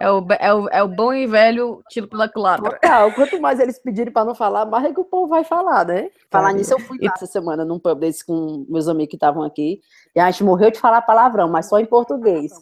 É 0.00 0.10
o, 0.10 0.26
é, 0.38 0.54
o, 0.54 0.68
é 0.68 0.82
o 0.82 0.88
bom 0.88 1.12
e 1.12 1.26
velho 1.26 1.82
tiro 1.88 2.06
pela 2.06 2.28
culatra. 2.28 2.70
Total. 2.70 3.12
Quanto 3.12 3.40
mais 3.40 3.58
eles 3.58 3.78
pedirem 3.78 4.12
para 4.12 4.24
não 4.24 4.34
falar, 4.34 4.64
mais 4.64 4.84
é 4.84 4.92
que 4.92 5.00
o 5.00 5.04
povo 5.04 5.26
vai 5.26 5.42
falar, 5.44 5.84
né? 5.84 6.08
Falar 6.30 6.52
nisso, 6.52 6.72
eu 6.72 6.78
fui 6.78 6.98
essa 7.02 7.26
semana 7.26 7.64
num 7.64 7.78
pub 7.78 7.98
desse 7.98 8.24
com 8.24 8.64
meus 8.68 8.86
amigos 8.86 9.10
que 9.10 9.16
estavam 9.16 9.42
aqui. 9.42 9.80
E 10.14 10.20
a 10.20 10.30
gente 10.30 10.44
morreu 10.44 10.70
de 10.70 10.78
falar 10.78 11.02
palavrão, 11.02 11.48
mas 11.48 11.68
só 11.68 11.78
em 11.78 11.86
português. 11.86 12.52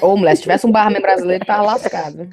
Ô, 0.00 0.16
mulher, 0.16 0.36
se 0.36 0.42
tivesse 0.42 0.66
um 0.66 0.72
barman 0.72 1.00
brasileiro, 1.00 1.44
tava 1.44 1.62
lascado. 1.62 2.28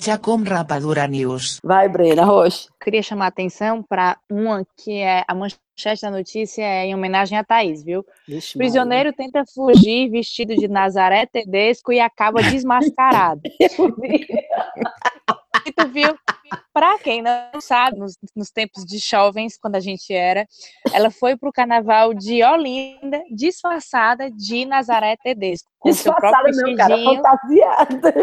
Já 0.00 0.18
com 0.18 0.36
rapadura 0.42 1.06
news. 1.06 1.58
Vai, 1.62 1.88
Brena, 1.88 2.24
Rocha. 2.24 2.68
Queria 2.80 3.02
chamar 3.02 3.26
a 3.26 3.28
atenção 3.28 3.82
para 3.82 4.16
uma 4.30 4.66
que 4.76 4.98
é 4.98 5.24
a 5.26 5.34
manchete 5.34 6.02
da 6.02 6.10
notícia 6.10 6.62
é 6.62 6.86
em 6.86 6.94
homenagem 6.94 7.38
a 7.38 7.44
Thaís, 7.44 7.82
viu? 7.82 8.04
Vixe, 8.26 8.58
Prisioneiro 8.58 9.10
mano. 9.10 9.16
tenta 9.16 9.44
fugir 9.54 10.10
vestido 10.10 10.54
de 10.54 10.68
Nazaré 10.68 11.26
Tedesco 11.26 11.92
e 11.92 12.00
acaba 12.00 12.42
desmascarado. 12.42 13.40
e 15.66 15.72
tu 15.72 15.88
viu? 15.88 16.16
Para 16.72 16.98
quem 16.98 17.22
não 17.22 17.60
sabe, 17.60 17.98
nos, 17.98 18.16
nos, 18.34 18.50
tempos 18.50 18.84
de 18.84 18.98
jovens, 18.98 19.58
quando 19.58 19.76
a 19.76 19.80
gente 19.80 20.12
era, 20.12 20.46
ela 20.92 21.10
foi 21.10 21.36
para 21.36 21.48
o 21.48 21.52
carnaval 21.52 22.12
de 22.14 22.42
Olinda, 22.42 23.22
disfarçada 23.30 24.30
de 24.30 24.64
Nazaré 24.64 25.16
Tedesco. 25.16 25.70
Com 25.78 25.90
disfarçada 25.90 26.52
seu 26.52 26.62
próprio 26.62 26.70
não, 26.70 26.76
cara, 26.76 26.96
fantasiada. 27.04 28.14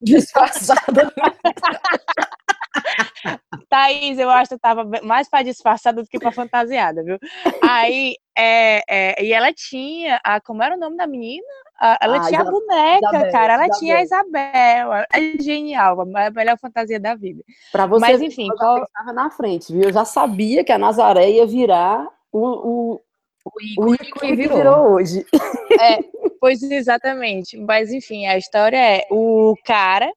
Disfarçada. 0.00 1.12
Thaís, 3.68 4.18
eu 4.18 4.30
acho 4.30 4.50
que 4.50 4.58
tava 4.58 4.84
mais 5.02 5.28
para 5.28 5.42
disfarçada 5.42 6.02
do 6.02 6.08
que 6.08 6.18
para 6.18 6.32
fantasiada, 6.32 7.02
viu? 7.02 7.18
Aí, 7.62 8.16
é, 8.36 8.82
é, 8.88 9.24
e 9.24 9.32
ela 9.32 9.52
tinha, 9.52 10.20
a, 10.24 10.40
como 10.40 10.62
era 10.62 10.76
o 10.76 10.78
nome 10.78 10.96
da 10.96 11.06
menina? 11.06 11.46
A, 11.80 11.98
ela 12.02 12.16
ah, 12.16 12.20
tinha 12.20 12.40
Isabel, 12.40 12.48
a 12.48 12.60
boneca, 12.60 13.08
Isabel, 13.08 13.32
cara, 13.32 13.52
ela 13.54 13.64
Isabel. 13.64 13.78
tinha 13.78 13.96
a 13.96 14.02
Isabel, 14.02 14.92
é 14.94 15.42
genial, 15.42 16.00
a 16.00 16.30
melhor 16.30 16.58
fantasia 16.58 16.98
da 16.98 17.14
vida. 17.14 17.42
Para 17.70 17.86
você, 17.86 18.00
Mas, 18.00 18.20
enfim, 18.20 18.48
eu 18.48 18.56
qual... 18.56 18.82
estava 18.82 19.12
na 19.12 19.30
frente, 19.30 19.72
viu? 19.72 19.82
Eu 19.82 19.92
já 19.92 20.04
sabia 20.04 20.64
que 20.64 20.72
a 20.72 20.78
Nazaré 20.78 21.30
ia 21.30 21.46
virar 21.46 22.08
o, 22.32 22.40
o, 22.40 23.00
o 23.44 23.62
ícone, 23.62 23.90
o 23.90 23.94
ícone 23.94 24.30
que 24.30 24.36
virou. 24.36 24.56
virou 24.56 24.90
hoje. 24.92 25.24
É, 25.80 25.98
Pois 26.40 26.62
exatamente. 26.62 27.56
Mas 27.56 27.92
enfim, 27.92 28.26
a 28.26 28.36
história 28.36 28.76
é 28.76 29.06
o 29.10 29.54
cara 29.64 30.10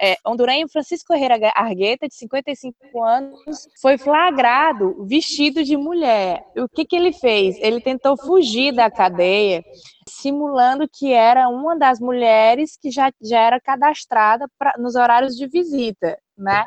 é, 0.00 0.16
hondurenho 0.24 0.68
Francisco 0.68 1.12
Herrera 1.12 1.52
Argueta, 1.54 2.08
de 2.08 2.14
55 2.14 3.02
anos, 3.02 3.68
foi 3.80 3.98
flagrado 3.98 5.04
vestido 5.06 5.64
de 5.64 5.76
mulher. 5.76 6.44
O 6.56 6.68
que, 6.68 6.84
que 6.84 6.96
ele 6.96 7.12
fez? 7.12 7.56
Ele 7.60 7.80
tentou 7.80 8.16
fugir 8.16 8.72
da 8.72 8.90
cadeia, 8.90 9.64
simulando 10.08 10.88
que 10.88 11.12
era 11.12 11.48
uma 11.48 11.76
das 11.76 11.98
mulheres 11.98 12.76
que 12.80 12.90
já, 12.90 13.12
já 13.20 13.40
era 13.40 13.60
cadastrada 13.60 14.48
pra, 14.58 14.74
nos 14.78 14.94
horários 14.94 15.36
de 15.36 15.46
visita, 15.46 16.18
né? 16.36 16.64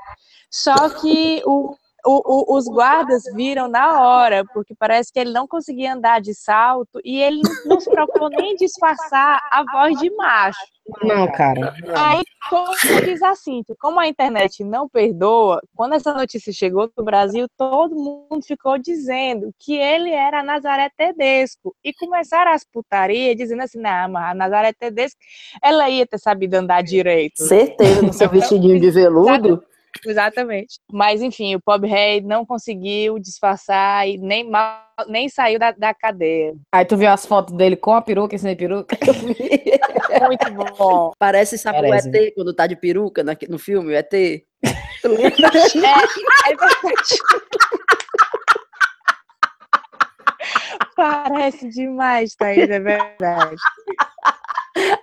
Só 0.50 0.90
que 0.90 1.42
o 1.46 1.76
o, 2.06 2.54
o, 2.54 2.58
os 2.58 2.66
guardas 2.66 3.24
viram 3.36 3.68
na 3.68 4.02
hora, 4.02 4.44
porque 4.54 4.74
parece 4.78 5.12
que 5.12 5.20
ele 5.20 5.32
não 5.32 5.48
conseguia 5.48 5.94
andar 5.94 6.22
de 6.22 6.34
salto 6.34 7.00
e 7.04 7.22
ele 7.22 7.42
não 7.66 7.80
se 7.80 7.90
preocupou 7.90 8.30
nem 8.30 8.54
em 8.54 8.56
disfarçar 8.56 9.42
a 9.52 9.64
voz 9.72 10.00
de 10.00 10.10
macho. 10.16 10.60
Não, 11.04 11.32
cara. 11.32 11.74
Aí, 11.96 12.24
como 12.50 13.02
diz 13.06 13.22
assim, 13.22 13.64
como 13.80 14.00
a 14.00 14.08
internet 14.08 14.64
não 14.64 14.90
perdoa, 14.90 15.62
quando 15.76 15.94
essa 15.94 16.14
notícia 16.14 16.52
chegou 16.52 16.92
no 16.98 17.04
Brasil, 17.04 17.48
todo 17.58 17.96
mundo 17.96 18.44
ficou 18.46 18.78
dizendo 18.78 19.54
que 19.60 19.76
ele 19.76 20.12
era 20.12 20.44
Nazaré 20.44 20.90
Tedesco. 20.96 21.76
E 21.84 21.94
começaram 21.94 22.52
as 22.52 22.66
putarias, 22.66 23.38
dizendo 23.38 23.62
assim, 23.62 23.80
não, 23.80 24.10
mas 24.10 24.32
a 24.32 24.34
Nazaré 24.34 24.74
Tedesco, 24.74 25.20
ela 25.64 25.90
ia 25.90 26.06
ter 26.06 26.18
sabido 26.18 26.56
andar 26.56 26.82
direito. 26.82 27.44
Certeza, 27.44 28.02
no 28.02 28.12
seu 28.12 28.30
vestidinho 28.30 28.80
de 28.80 28.92
veludo. 28.92 29.64
Exatamente. 30.06 30.80
Mas, 30.92 31.22
enfim, 31.22 31.56
o 31.56 31.62
pobre 31.62 31.90
rei 31.90 32.22
não 32.22 32.46
conseguiu 32.46 33.20
disfarçar 33.20 34.08
e 34.08 34.18
nem, 34.18 34.50
mal, 34.50 34.84
nem 35.08 35.30
saiu 35.30 35.60
da, 35.60 35.72
da 35.72 35.94
cadeia. 35.94 36.54
Aí 36.72 36.86
tu 36.86 36.98
viu 36.98 37.10
as 37.10 37.26
fotos 37.26 37.56
dele 37.56 37.76
com 37.76 37.94
a 37.94 38.02
peruca 38.02 38.36
e 38.36 38.40
sem 38.40 38.56
peruca? 38.56 38.98
Eu 39.06 39.14
vi. 39.34 39.80
Muito 40.28 40.76
bom. 40.78 41.12
Parece, 41.18 41.58
sabe, 41.58 41.82
Parece. 41.82 42.10
o 42.10 42.16
ET, 42.16 42.34
quando 42.34 42.54
tá 42.54 42.68
de 42.68 42.76
peruca 42.76 43.24
no, 43.24 43.32
no 43.50 43.60
filme, 43.60 43.94
o 43.94 43.96
ET. 43.96 44.10
Tu 44.10 45.08
lembra? 45.08 45.48
É, 45.48 46.52
é 46.52 46.56
verdade. 46.56 47.18
Parece 50.96 51.70
demais, 51.70 52.36
Thaís, 52.36 52.70
é 52.70 52.80
verdade. 52.80 53.56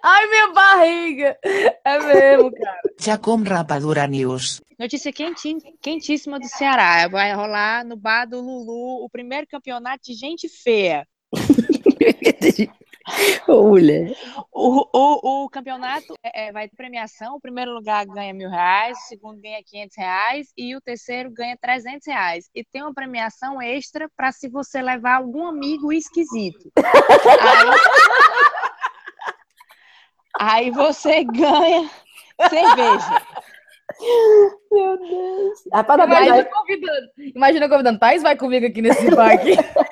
Ai, 0.02 0.26
minha 0.28 0.52
barriga! 0.52 1.38
É 1.84 1.98
mesmo, 1.98 2.52
cara. 2.52 2.80
Jacom 2.98 3.42
Rapadura 3.42 4.06
News. 4.06 4.60
Notícia 4.78 5.12
quentíssima 5.12 6.38
do 6.38 6.46
Ceará. 6.46 7.08
Vai 7.08 7.34
rolar 7.34 7.84
no 7.84 7.96
bar 7.96 8.26
do 8.26 8.40
Lulu 8.40 9.04
o 9.04 9.10
primeiro 9.10 9.46
campeonato 9.46 10.04
de 10.04 10.14
gente 10.14 10.48
feia. 10.48 11.06
Mulher. 13.48 14.14
O, 14.52 14.86
o, 14.92 15.44
o 15.44 15.48
campeonato 15.48 16.14
é, 16.22 16.48
é, 16.48 16.52
vai 16.52 16.68
ter 16.68 16.76
premiação. 16.76 17.36
O 17.36 17.40
primeiro 17.40 17.72
lugar 17.72 18.06
ganha 18.06 18.34
mil 18.34 18.50
reais, 18.50 18.98
o 18.98 19.08
segundo 19.08 19.40
ganha 19.40 19.62
500 19.64 19.96
reais 19.96 20.48
e 20.56 20.76
o 20.76 20.80
terceiro 20.80 21.30
ganha 21.30 21.56
300 21.60 22.06
reais. 22.06 22.50
E 22.54 22.64
tem 22.64 22.82
uma 22.82 22.94
premiação 22.94 23.60
extra 23.60 24.08
para 24.16 24.30
se 24.32 24.48
você 24.48 24.82
levar 24.82 25.16
algum 25.16 25.46
amigo 25.46 25.92
esquisito. 25.92 26.70
Aí, 26.76 28.27
aí 30.38 30.70
você 30.70 31.24
ganha 31.32 31.88
cerveja. 32.48 33.22
Meu 34.70 34.98
Deus. 34.98 35.64
Rapaz, 35.72 36.00
imagina, 36.04 36.44
convidando, 36.44 37.08
imagina 37.18 37.68
convidando. 37.68 37.98
Thais 37.98 38.22
vai 38.22 38.36
comigo 38.36 38.66
aqui 38.66 38.82
nesse 38.82 39.14
parque. 39.14 39.52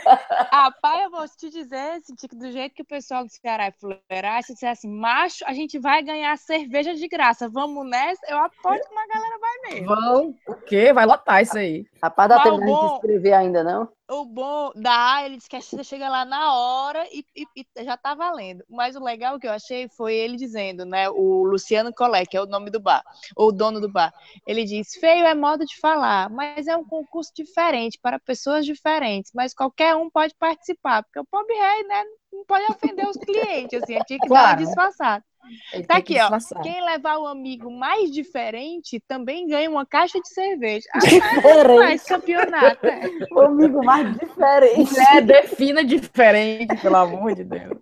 Rapaz, 0.52 1.04
eu 1.04 1.10
vou 1.10 1.26
te 1.28 1.50
dizer, 1.50 1.92
assim, 1.92 2.14
do 2.32 2.50
jeito 2.50 2.74
que 2.74 2.82
o 2.82 2.86
pessoal 2.86 3.24
do 3.24 3.30
Ceará 3.30 3.66
é 3.66 3.72
fuleiragem, 3.72 4.42
se 4.42 4.54
disser 4.54 4.70
assim, 4.70 4.88
macho, 4.88 5.44
a 5.46 5.52
gente 5.52 5.78
vai 5.78 6.02
ganhar 6.02 6.36
cerveja 6.38 6.94
de 6.94 7.08
graça. 7.08 7.48
Vamos 7.48 7.88
nessa? 7.88 8.20
Eu 8.28 8.38
aposto 8.38 8.86
que 8.86 8.92
uma 8.92 9.06
galera 9.06 9.38
vai 9.38 9.70
mesmo. 9.70 9.86
Vão. 9.86 10.34
O 10.48 10.54
quê? 10.54 10.92
Vai 10.92 11.06
lotar 11.06 11.42
isso 11.42 11.58
aí. 11.58 11.84
Rapaz, 12.02 12.28
dá 12.28 12.42
tempo 12.42 12.60
de 12.60 12.66
se 12.66 12.94
inscrever 12.94 13.34
ainda, 13.34 13.64
não? 13.64 13.88
o 14.08 14.24
bom 14.24 14.70
da 14.76 15.24
ele 15.24 15.36
disse 15.36 15.48
que 15.48 15.56
a 15.56 15.60
gente 15.60 15.82
chega 15.84 16.08
lá 16.08 16.24
na 16.24 16.54
hora 16.54 17.06
e, 17.10 17.24
e, 17.34 17.46
e, 17.56 17.84
já 17.84 17.96
tá 17.96 18.14
valendo. 18.14 18.64
Mas 18.68 18.94
o 18.94 19.02
legal 19.02 19.38
que 19.38 19.46
eu 19.46 19.52
achei 19.52 19.88
foi 19.88 20.14
ele 20.14 20.36
dizendo, 20.36 20.84
né? 20.84 21.08
O 21.10 21.44
Luciano 21.44 21.92
Colé, 21.92 22.24
que 22.24 22.36
é 22.36 22.40
o 22.40 22.46
nome 22.46 22.70
do 22.70 22.78
bar, 22.78 23.02
ou 23.34 23.48
o 23.48 23.52
dono 23.52 23.80
do 23.80 23.90
bar. 23.90 24.12
Ele 24.46 24.64
diz: 24.64 24.94
feio 24.94 25.26
é 25.26 25.34
modo 25.34 25.64
de 25.64 25.78
falar, 25.80 26.30
mas 26.30 26.66
é 26.66 26.76
um 26.76 26.84
concurso 26.84 27.32
diferente 27.34 27.98
para 28.00 28.18
pessoas 28.18 28.64
diferentes, 28.64 29.32
mas 29.34 29.52
qualquer 29.52 29.95
um 29.96 30.10
pode 30.10 30.34
participar, 30.38 31.02
porque 31.02 31.20
o 31.20 31.24
pobre 31.24 31.54
rei, 31.54 31.84
né? 31.84 32.04
Não 32.32 32.44
pode 32.44 32.64
ofender 32.70 33.06
os 33.06 33.16
clientes, 33.16 33.82
assim, 33.82 33.98
tinha 34.06 34.18
que 34.18 34.28
claro. 34.28 34.44
dar 34.44 34.50
uma 34.50 34.66
disfarçada. 34.66 35.24
Ele 35.72 35.84
tá 35.84 35.96
aqui, 35.98 36.16
ó. 36.20 36.62
Quem 36.62 36.84
levar 36.84 37.18
o 37.18 37.26
amigo 37.26 37.70
mais 37.70 38.10
diferente 38.10 39.00
também 39.06 39.46
ganha 39.46 39.70
uma 39.70 39.86
caixa 39.86 40.20
de 40.20 40.28
cerveja. 40.28 40.88
Ah, 40.92 41.74
mais 41.76 42.02
campeonato. 42.02 42.86
É. 42.86 43.00
O 43.30 43.40
amigo 43.40 43.84
mais 43.84 44.12
diferente. 44.18 44.98
É, 44.98 45.20
defina 45.20 45.84
diferente, 45.84 46.76
pelo 46.80 46.96
amor 46.96 47.34
de 47.34 47.44
Deus. 47.44 47.78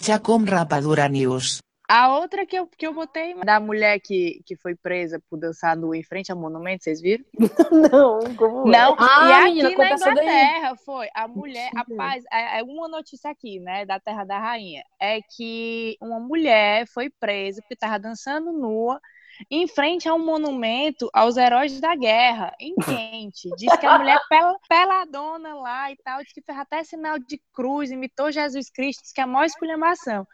Chacom 0.00 0.44
Rapadura 0.44 1.08
News. 1.08 1.58
A 1.88 2.18
outra 2.18 2.44
que 2.44 2.54
eu, 2.54 2.66
que 2.66 2.86
eu 2.86 2.92
botei, 2.92 3.34
da 3.42 3.58
mulher 3.58 3.98
que, 3.98 4.42
que 4.44 4.54
foi 4.54 4.74
presa 4.74 5.18
por 5.30 5.38
dançar 5.38 5.74
nu 5.74 5.94
em 5.94 6.02
frente 6.02 6.30
ao 6.30 6.38
monumento, 6.38 6.84
vocês 6.84 7.00
viram? 7.00 7.24
Não, 7.90 8.34
como 8.36 8.68
é? 8.68 8.78
Não, 8.78 8.94
ah, 8.98 9.48
e 9.48 9.60
aqui 9.60 9.62
menina, 9.62 9.70
na 9.70 9.92
Inglaterra 9.92 10.76
foi, 10.84 11.08
a 11.14 11.26
mulher, 11.26 11.70
a 11.74 11.84
paz, 11.96 12.24
é, 12.30 12.60
é 12.60 12.62
uma 12.62 12.88
notícia 12.88 13.30
aqui, 13.30 13.58
né, 13.58 13.86
da 13.86 13.98
Terra 13.98 14.24
da 14.24 14.38
Rainha, 14.38 14.84
é 15.00 15.22
que 15.22 15.96
uma 16.02 16.20
mulher 16.20 16.86
foi 16.88 17.08
presa 17.08 17.62
porque 17.62 17.72
estava 17.72 17.98
dançando 17.98 18.52
nua 18.52 19.00
em 19.50 19.66
frente 19.66 20.08
a 20.08 20.14
um 20.14 20.24
monumento 20.24 21.08
aos 21.12 21.36
heróis 21.36 21.80
da 21.80 21.94
guerra, 21.94 22.54
em 22.60 22.74
quente. 22.74 23.48
Diz 23.56 23.74
que 23.76 23.86
a 23.86 23.98
mulher 23.98 24.18
pel, 24.28 24.56
peladona 24.68 25.54
lá 25.54 25.90
e 25.92 25.96
tal, 25.96 26.22
diz 26.22 26.32
que 26.32 26.42
fez 26.42 26.58
até 26.58 26.82
sinal 26.84 27.18
de 27.18 27.40
cruz, 27.52 27.90
imitou 27.90 28.30
Jesus 28.30 28.70
Cristo, 28.70 29.02
diz 29.02 29.12
que 29.12 29.20
é 29.20 29.24
a 29.24 29.26
maior 29.26 29.44
esculhambação. 29.44 30.26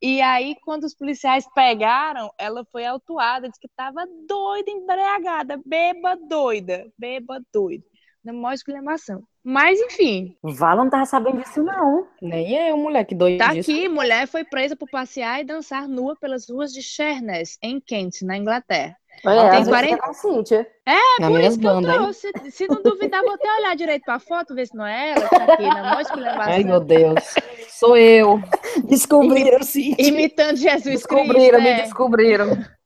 E 0.00 0.20
aí, 0.20 0.56
quando 0.64 0.84
os 0.84 0.94
policiais 0.94 1.46
pegaram, 1.54 2.32
ela 2.38 2.64
foi 2.70 2.84
autuada, 2.84 3.48
diz 3.48 3.58
que 3.58 3.66
estava 3.66 4.06
doida, 4.26 4.70
embriagada, 4.70 5.60
beba 5.64 6.16
doida, 6.16 6.90
beba 6.98 7.40
doida. 7.52 7.84
Na 8.26 8.32
maior 8.32 8.54
esculhambação. 8.54 9.22
Mas, 9.44 9.78
enfim. 9.80 10.36
Vala 10.42 10.82
não 10.82 10.90
tava 10.90 11.06
sabendo 11.06 11.38
disso, 11.38 11.62
não. 11.62 12.08
Nem 12.20 12.68
eu, 12.68 12.76
moleque 12.76 13.14
doido 13.14 13.38
Tá 13.38 13.54
disso. 13.54 13.70
aqui, 13.70 13.88
mulher 13.88 14.26
foi 14.26 14.42
presa 14.42 14.74
por 14.74 14.90
passear 14.90 15.40
e 15.40 15.44
dançar 15.44 15.86
nua 15.86 16.16
pelas 16.16 16.50
ruas 16.50 16.72
de 16.72 16.82
Sheerness, 16.82 17.56
em 17.62 17.78
Kent, 17.78 18.22
na 18.22 18.36
Inglaterra. 18.36 18.96
É, 19.24 19.50
tem 19.50 19.64
40... 19.64 19.94
É, 20.54 20.66
é 20.86 21.20
na 21.20 21.28
por 21.28 21.40
isso 21.40 21.58
que 21.58 21.66
eu 21.66 21.82
tô. 21.82 22.12
Se, 22.12 22.32
se, 22.50 22.68
não 22.68 22.80
duvidar, 22.80 23.20
vou 23.22 23.32
até 23.32 23.52
olhar 23.58 23.74
direito 23.74 24.04
pra 24.04 24.20
foto, 24.20 24.54
ver 24.54 24.66
se 24.68 24.76
não 24.76 24.86
é 24.86 25.10
ela. 25.12 25.28
Tá 25.28 25.52
aqui, 25.54 25.62
na 25.64 25.82
maior 25.82 26.02
Ai, 26.40 26.62
meu 26.62 26.80
Deus. 26.80 27.34
Sou 27.70 27.96
eu. 27.96 28.40
Descobriram, 28.84 29.62
sim. 29.62 29.94
Imitando 29.98 30.56
Jesus 30.56 30.84
descobriram, 30.84 31.60
Cristo. 31.60 31.60
Descobriram, 31.60 31.60
me 31.60 31.68
é. 31.68 31.82
descobriram. 31.82 32.64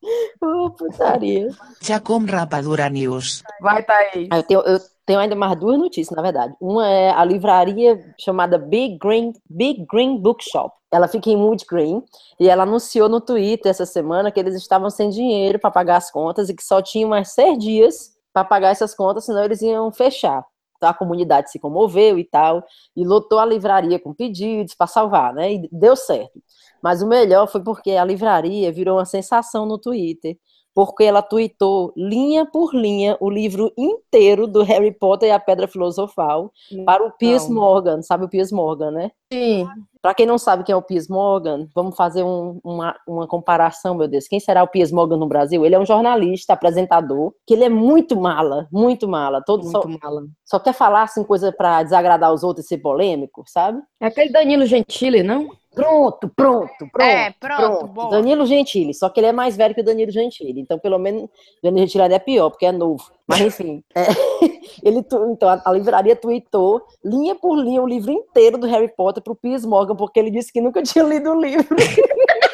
Oh, 0.42 0.70
putaria. 0.70 1.50
Chacom 1.82 2.24
Rapadura 2.24 2.88
News. 2.88 3.42
Vai, 3.60 3.82
Thaís. 3.82 4.28
Ah, 4.30 4.38
eu 4.38 4.42
tenho, 4.42 4.60
eu 4.60 4.80
tenho 5.04 5.18
ainda 5.18 5.36
mais 5.36 5.58
duas 5.58 5.78
notícias, 5.78 6.16
na 6.16 6.22
verdade. 6.22 6.54
Uma 6.58 6.88
é 6.88 7.10
a 7.10 7.22
livraria 7.22 8.00
chamada 8.18 8.56
Big 8.56 8.96
Green, 8.98 9.34
Big 9.48 9.84
Green 9.92 10.16
Bookshop. 10.16 10.74
Ela 10.90 11.06
fica 11.06 11.30
em 11.30 11.36
Wood 11.36 11.64
Green 11.68 12.02
e 12.38 12.48
ela 12.48 12.64
anunciou 12.64 13.08
no 13.08 13.20
Twitter 13.20 13.70
essa 13.70 13.86
semana 13.86 14.30
que 14.30 14.40
eles 14.40 14.54
estavam 14.54 14.88
sem 14.90 15.10
dinheiro 15.10 15.58
para 15.58 15.70
pagar 15.70 15.96
as 15.96 16.10
contas 16.10 16.48
e 16.48 16.54
que 16.54 16.64
só 16.64 16.80
tinham 16.82 17.10
mais 17.10 17.32
seis 17.32 17.58
dias 17.58 17.89
para 18.32 18.44
pagar 18.44 18.70
essas 18.70 18.94
contas, 18.94 19.24
senão 19.24 19.44
eles 19.44 19.62
iam 19.62 19.90
fechar. 19.92 20.44
Então 20.76 20.88
a 20.88 20.94
comunidade 20.94 21.50
se 21.50 21.58
comoveu 21.58 22.18
e 22.18 22.24
tal, 22.24 22.64
e 22.96 23.04
lotou 23.04 23.38
a 23.38 23.44
livraria 23.44 23.98
com 23.98 24.14
pedidos 24.14 24.74
para 24.74 24.86
salvar, 24.86 25.34
né? 25.34 25.52
E 25.52 25.68
deu 25.70 25.94
certo. 25.94 26.40
Mas 26.82 27.02
o 27.02 27.06
melhor 27.06 27.46
foi 27.46 27.62
porque 27.62 27.92
a 27.92 28.04
livraria 28.04 28.72
virou 28.72 28.96
uma 28.96 29.04
sensação 29.04 29.66
no 29.66 29.78
Twitter 29.78 30.38
porque 30.74 31.04
ela 31.04 31.20
tweetou 31.20 31.92
linha 31.96 32.46
por 32.46 32.74
linha 32.74 33.16
o 33.20 33.28
livro 33.28 33.72
inteiro 33.76 34.46
do 34.46 34.62
Harry 34.62 34.92
Potter 34.92 35.28
e 35.28 35.32
a 35.32 35.40
Pedra 35.40 35.66
Filosofal 35.66 36.52
para 36.86 37.04
o 37.04 37.10
Piers 37.10 37.48
Morgan, 37.48 38.02
sabe 38.02 38.24
o 38.24 38.28
Piers 38.28 38.52
Morgan, 38.52 38.90
né? 38.90 39.10
Sim. 39.32 39.66
Para 40.02 40.14
quem 40.14 40.26
não 40.26 40.38
sabe 40.38 40.64
quem 40.64 40.72
é 40.72 40.76
o 40.76 40.82
Piers 40.82 41.08
Morgan, 41.08 41.68
vamos 41.74 41.94
fazer 41.94 42.22
um, 42.22 42.58
uma, 42.64 42.96
uma 43.06 43.26
comparação, 43.26 43.94
meu 43.94 44.08
Deus. 44.08 44.26
Quem 44.26 44.40
será 44.40 44.62
o 44.62 44.68
Piers 44.68 44.90
Morgan 44.90 45.18
no 45.18 45.28
Brasil? 45.28 45.64
Ele 45.64 45.74
é 45.74 45.78
um 45.78 45.84
jornalista, 45.84 46.54
apresentador, 46.54 47.34
que 47.46 47.54
ele 47.54 47.64
é 47.64 47.68
muito 47.68 48.18
mala, 48.18 48.66
muito 48.72 49.06
mala. 49.06 49.42
Todo 49.44 49.64
muito 49.64 49.82
só, 49.82 49.98
mala. 50.02 50.22
Só 50.44 50.58
quer 50.58 50.72
falar 50.72 51.02
assim 51.02 51.22
coisa 51.22 51.52
para 51.52 51.82
desagradar 51.82 52.32
os 52.32 52.42
outros 52.42 52.64
e 52.64 52.68
ser 52.68 52.78
polêmico, 52.78 53.44
sabe? 53.46 53.80
É 54.00 54.06
aquele 54.06 54.30
Danilo 54.30 54.64
Gentili, 54.64 55.22
não? 55.22 55.48
Pronto, 55.72 56.28
pronto, 56.34 56.72
pronto. 56.78 57.00
É, 57.00 57.32
pronto, 57.38 57.88
pronto. 57.88 58.10
Danilo 58.10 58.44
Gentili, 58.44 58.92
só 58.92 59.08
que 59.08 59.20
ele 59.20 59.28
é 59.28 59.32
mais 59.32 59.56
velho 59.56 59.74
que 59.74 59.80
o 59.80 59.84
Danilo 59.84 60.10
Gentili. 60.10 60.60
Então, 60.60 60.78
pelo 60.78 60.98
menos, 60.98 61.24
o 61.24 61.28
Danilo 61.62 61.86
Gentili 61.86 62.12
é 62.12 62.18
pior, 62.18 62.50
porque 62.50 62.66
é 62.66 62.72
novo. 62.72 63.10
Mas, 63.26 63.40
enfim. 63.40 63.84
É, 63.94 64.02
ele, 64.82 64.98
então, 65.30 65.48
a, 65.48 65.62
a, 65.64 65.72
livraria 65.72 66.16
tweetou 66.16 66.82
linha 67.04 67.36
por 67.36 67.56
linha 67.56 67.80
o 67.80 67.86
livro 67.86 68.10
inteiro 68.10 68.58
do 68.58 68.66
Harry 68.66 68.92
Potter 68.96 69.22
pro 69.22 69.36
Piers 69.36 69.64
Morgan, 69.64 69.94
porque 69.94 70.18
ele 70.18 70.30
disse 70.30 70.52
que 70.52 70.60
nunca 70.60 70.82
tinha 70.82 71.04
lido 71.04 71.30
o 71.30 71.40
livro. 71.40 71.76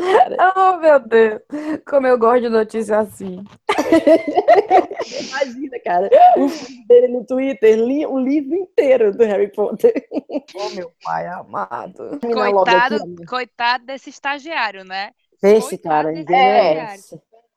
oh, 0.56 0.76
meu 0.78 1.00
Deus. 1.00 1.40
Como 1.86 2.06
eu 2.06 2.18
gosto 2.18 2.42
de 2.42 2.48
notícia 2.48 2.98
assim. 2.98 3.44
Imagina, 5.28 5.78
cara. 5.84 6.10
O 6.36 6.48
filho 6.48 6.86
dele 6.86 7.08
no 7.08 7.24
Twitter 7.24 7.76
li 7.78 8.06
o 8.06 8.18
livro 8.18 8.54
inteiro 8.54 9.12
do 9.12 9.24
Harry 9.24 9.52
Potter. 9.52 9.92
Oh, 10.54 10.70
meu 10.70 10.90
pai 11.02 11.26
amado. 11.26 12.18
Coitado, 12.20 12.98
coitado 13.28 13.86
desse 13.86 14.10
estagiário, 14.10 14.84
né? 14.84 15.10
Esse 15.42 15.78
cara, 15.78 16.12
é. 16.12 16.96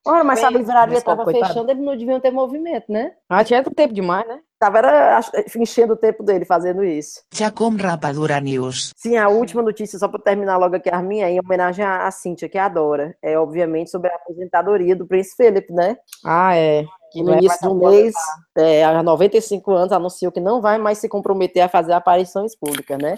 Olha, 0.06 0.24
mas 0.24 0.40
se 0.40 0.46
a 0.46 0.50
livraria 0.50 0.98
estava 0.98 1.26
fechando, 1.26 1.72
eles 1.72 1.84
não 1.84 1.96
deviam 1.96 2.20
ter 2.20 2.32
movimento, 2.32 2.92
né? 2.92 3.14
Ah, 3.30 3.44
tinha 3.44 3.64
tempo 3.64 3.94
demais, 3.94 4.28
né? 4.28 4.40
Tava 4.64 4.78
era, 4.78 5.20
enchendo 5.58 5.92
o 5.92 5.98
tempo 5.98 6.24
dele 6.24 6.46
fazendo 6.46 6.86
isso. 6.86 7.22
Já 7.34 7.52
com 7.52 7.68
Rapadura 7.76 8.40
News. 8.40 8.92
Sim, 8.96 9.18
a 9.18 9.28
última 9.28 9.62
notícia, 9.62 10.00
só 10.00 10.08
para 10.08 10.22
terminar 10.22 10.56
logo 10.56 10.78
aqui, 10.78 10.90
a 10.90 11.02
minha, 11.02 11.30
em 11.30 11.38
homenagem 11.38 11.84
à, 11.84 12.10
Cíntia, 12.10 12.48
que 12.48 12.58
adora. 12.58 13.14
É, 13.22 13.38
obviamente, 13.38 13.92
sobre 13.92 14.10
a 14.10 14.16
aposentadoria 14.16 14.96
do 14.96 15.06
Príncipe 15.06 15.44
Philip, 15.44 15.74
né? 15.74 15.98
Ah, 16.24 16.56
é. 16.56 16.86
Que 17.12 17.22
no 17.22 17.34
início 17.34 17.60
do 17.68 17.76
mês, 17.76 18.14
é, 18.58 18.86
há 18.86 19.04
95 19.04 19.70
anos, 19.74 19.92
anunciou 19.92 20.32
que 20.32 20.40
não 20.40 20.62
vai 20.62 20.78
mais 20.78 20.98
se 20.98 21.10
comprometer 21.10 21.62
a 21.62 21.68
fazer 21.68 21.92
aparições 21.92 22.56
públicas, 22.56 22.98
né? 22.98 23.18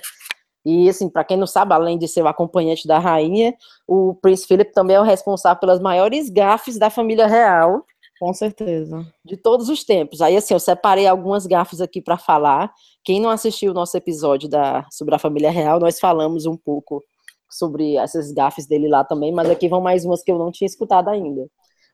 E, 0.66 0.90
assim, 0.90 1.08
para 1.08 1.24
quem 1.24 1.38
não 1.38 1.46
sabe, 1.46 1.76
além 1.76 1.96
de 1.96 2.08
ser 2.08 2.24
o 2.24 2.28
acompanhante 2.28 2.88
da 2.88 2.98
rainha, 2.98 3.54
o 3.88 4.16
Príncipe 4.16 4.48
Philip 4.48 4.74
também 4.74 4.96
é 4.96 5.00
o 5.00 5.04
responsável 5.04 5.60
pelas 5.60 5.80
maiores 5.80 6.28
gafes 6.28 6.80
da 6.80 6.90
família 6.90 7.28
real. 7.28 7.86
Com 8.26 8.34
certeza. 8.34 9.06
De 9.24 9.38
todos 9.38 9.70
os 9.70 9.84
tempos. 9.84 10.20
Aí, 10.20 10.36
assim, 10.36 10.56
eu 10.56 10.60
separei 10.60 11.06
algumas 11.06 11.46
gafes 11.46 11.80
aqui 11.80 12.02
para 12.02 12.18
falar. 12.18 12.74
Quem 13.04 13.22
não 13.22 13.30
assistiu 13.30 13.70
o 13.70 13.74
nosso 13.76 13.96
episódio 13.96 14.50
da, 14.50 14.84
sobre 14.92 15.14
a 15.14 15.20
família 15.20 15.52
real, 15.52 15.80
nós 15.80 16.00
falamos 16.00 16.48
um 16.48 16.58
pouco 16.58 17.04
sobre 17.48 17.98
essas 17.98 18.32
gafes 18.32 18.66
dele 18.66 18.88
lá 18.88 19.04
também, 19.04 19.32
mas 19.32 19.48
aqui 19.48 19.70
vão 19.70 19.80
mais 19.80 20.06
umas 20.06 20.24
que 20.24 20.32
eu 20.32 20.40
não 20.40 20.52
tinha 20.52 20.66
escutado 20.66 21.10
ainda. 21.10 21.46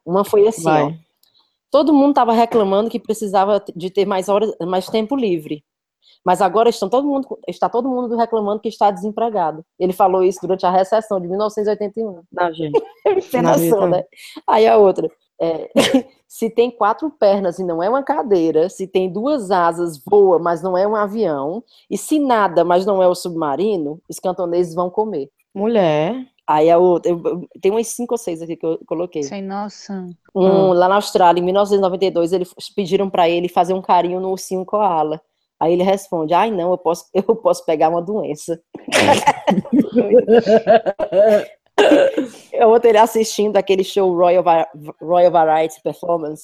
Uma 0.06 0.24
foi 0.24 0.48
assim, 0.48 0.70
ó. 0.70 0.94
Todo 1.70 1.94
mundo 1.94 2.12
estava 2.12 2.32
reclamando 2.32 2.90
que 2.90 2.98
precisava 2.98 3.62
de 3.76 3.90
ter 3.90 4.06
mais 4.06 4.30
horas, 4.30 4.56
mais 4.62 4.88
tempo 4.88 5.18
livre. 5.18 5.66
Mas 6.24 6.42
agora 6.42 6.70
estão 6.70 6.88
todo 6.88 7.06
mundo, 7.06 7.28
está 7.46 7.68
todo 7.68 7.90
mundo 7.90 8.16
reclamando 8.16 8.62
que 8.62 8.70
está 8.70 8.90
desempregado. 8.90 9.66
Ele 9.78 9.92
falou 9.92 10.24
isso 10.24 10.40
durante 10.42 10.66
a 10.66 10.72
recessão 10.72 11.20
de 11.20 11.28
1981. 11.28 12.24
Não, 12.32 12.54
gente. 12.54 12.82
Tem 13.30 13.42
noção, 13.42 13.90
né? 13.90 14.06
Aí 14.48 14.66
a 14.66 14.78
outra. 14.78 15.12
É, 15.42 15.72
se 16.28 16.52
tem 16.52 16.70
quatro 16.70 17.10
pernas 17.10 17.58
e 17.58 17.64
não 17.64 17.82
é 17.82 17.90
uma 17.90 18.04
cadeira, 18.04 18.70
se 18.70 18.86
tem 18.86 19.12
duas 19.12 19.50
asas, 19.50 20.00
voa, 20.06 20.38
mas 20.38 20.62
não 20.62 20.78
é 20.78 20.88
um 20.88 20.96
avião, 20.96 21.64
e 21.90 21.98
se 21.98 22.20
nada, 22.20 22.64
mas 22.64 22.86
não 22.86 23.02
é 23.02 23.08
o 23.08 23.16
submarino, 23.16 24.00
os 24.08 24.20
cantoneses 24.20 24.76
vão 24.76 24.90
comer. 24.90 25.32
Mulher. 25.54 26.28
Aí 26.48 26.70
a 26.70 26.78
outra, 26.78 27.12
eu, 27.12 27.48
tem 27.62 27.72
umas 27.72 27.88
cinco 27.88 28.14
ou 28.14 28.18
seis 28.18 28.42
aqui 28.42 28.56
que 28.56 28.66
eu 28.66 28.80
coloquei. 28.86 29.24
Sem 29.24 29.42
nossa. 29.42 30.08
Um, 30.36 30.46
hum. 30.46 30.74
Lá 30.74 30.88
na 30.88 30.96
Austrália, 30.96 31.40
em 31.40 31.44
1992, 31.44 32.34
eles 32.34 32.54
pediram 32.76 33.10
para 33.10 33.30
ele 33.30 33.48
fazer 33.48 33.74
um 33.74 33.82
carinho 33.82 34.20
no 34.20 34.30
ursinho 34.30 34.66
koala. 34.66 35.22
Aí 35.60 35.74
ele 35.74 35.84
responde: 35.84 36.34
ai, 36.34 36.52
não, 36.52 36.72
eu 36.72 36.78
posso, 36.78 37.06
eu 37.14 37.36
posso 37.36 37.66
pegar 37.66 37.90
uma 37.90 38.02
doença. 38.02 38.62
eu 42.54 42.70
botei 42.70 42.92
ele 42.92 42.98
assistindo 42.98 43.58
aquele 43.58 43.84
show 43.84 44.16
Royal, 44.16 44.44
Royal 45.02 45.32
Variety 45.32 45.82
Performance 45.84 46.44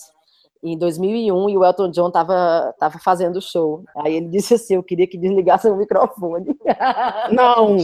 em 0.63 0.77
2001 0.77 1.49
e 1.49 1.57
o 1.57 1.63
Elton 1.63 1.91
John 1.91 2.11
tava, 2.11 2.73
tava 2.79 2.99
fazendo 2.99 3.37
o 3.37 3.41
show. 3.41 3.83
Aí 3.97 4.15
ele 4.15 4.27
disse 4.27 4.55
assim: 4.55 4.75
Eu 4.75 4.83
queria 4.83 5.07
que 5.07 5.17
desligasse 5.17 5.67
o 5.69 5.75
microfone. 5.75 6.57
Não! 7.31 7.77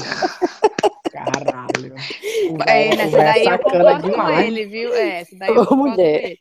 Caralho. 1.12 1.94
É, 2.68 2.96
nessa 2.96 3.18
daí 3.18 3.46
eu 3.46 3.60
concordo 3.60 4.10
demais. 4.10 4.36
com 4.36 4.42
ele, 4.42 4.66
viu? 4.66 4.94
É, 4.94 5.22
essa 5.22 5.36
daí 5.38 5.56
eu 5.56 5.76
mulher. 5.76 6.36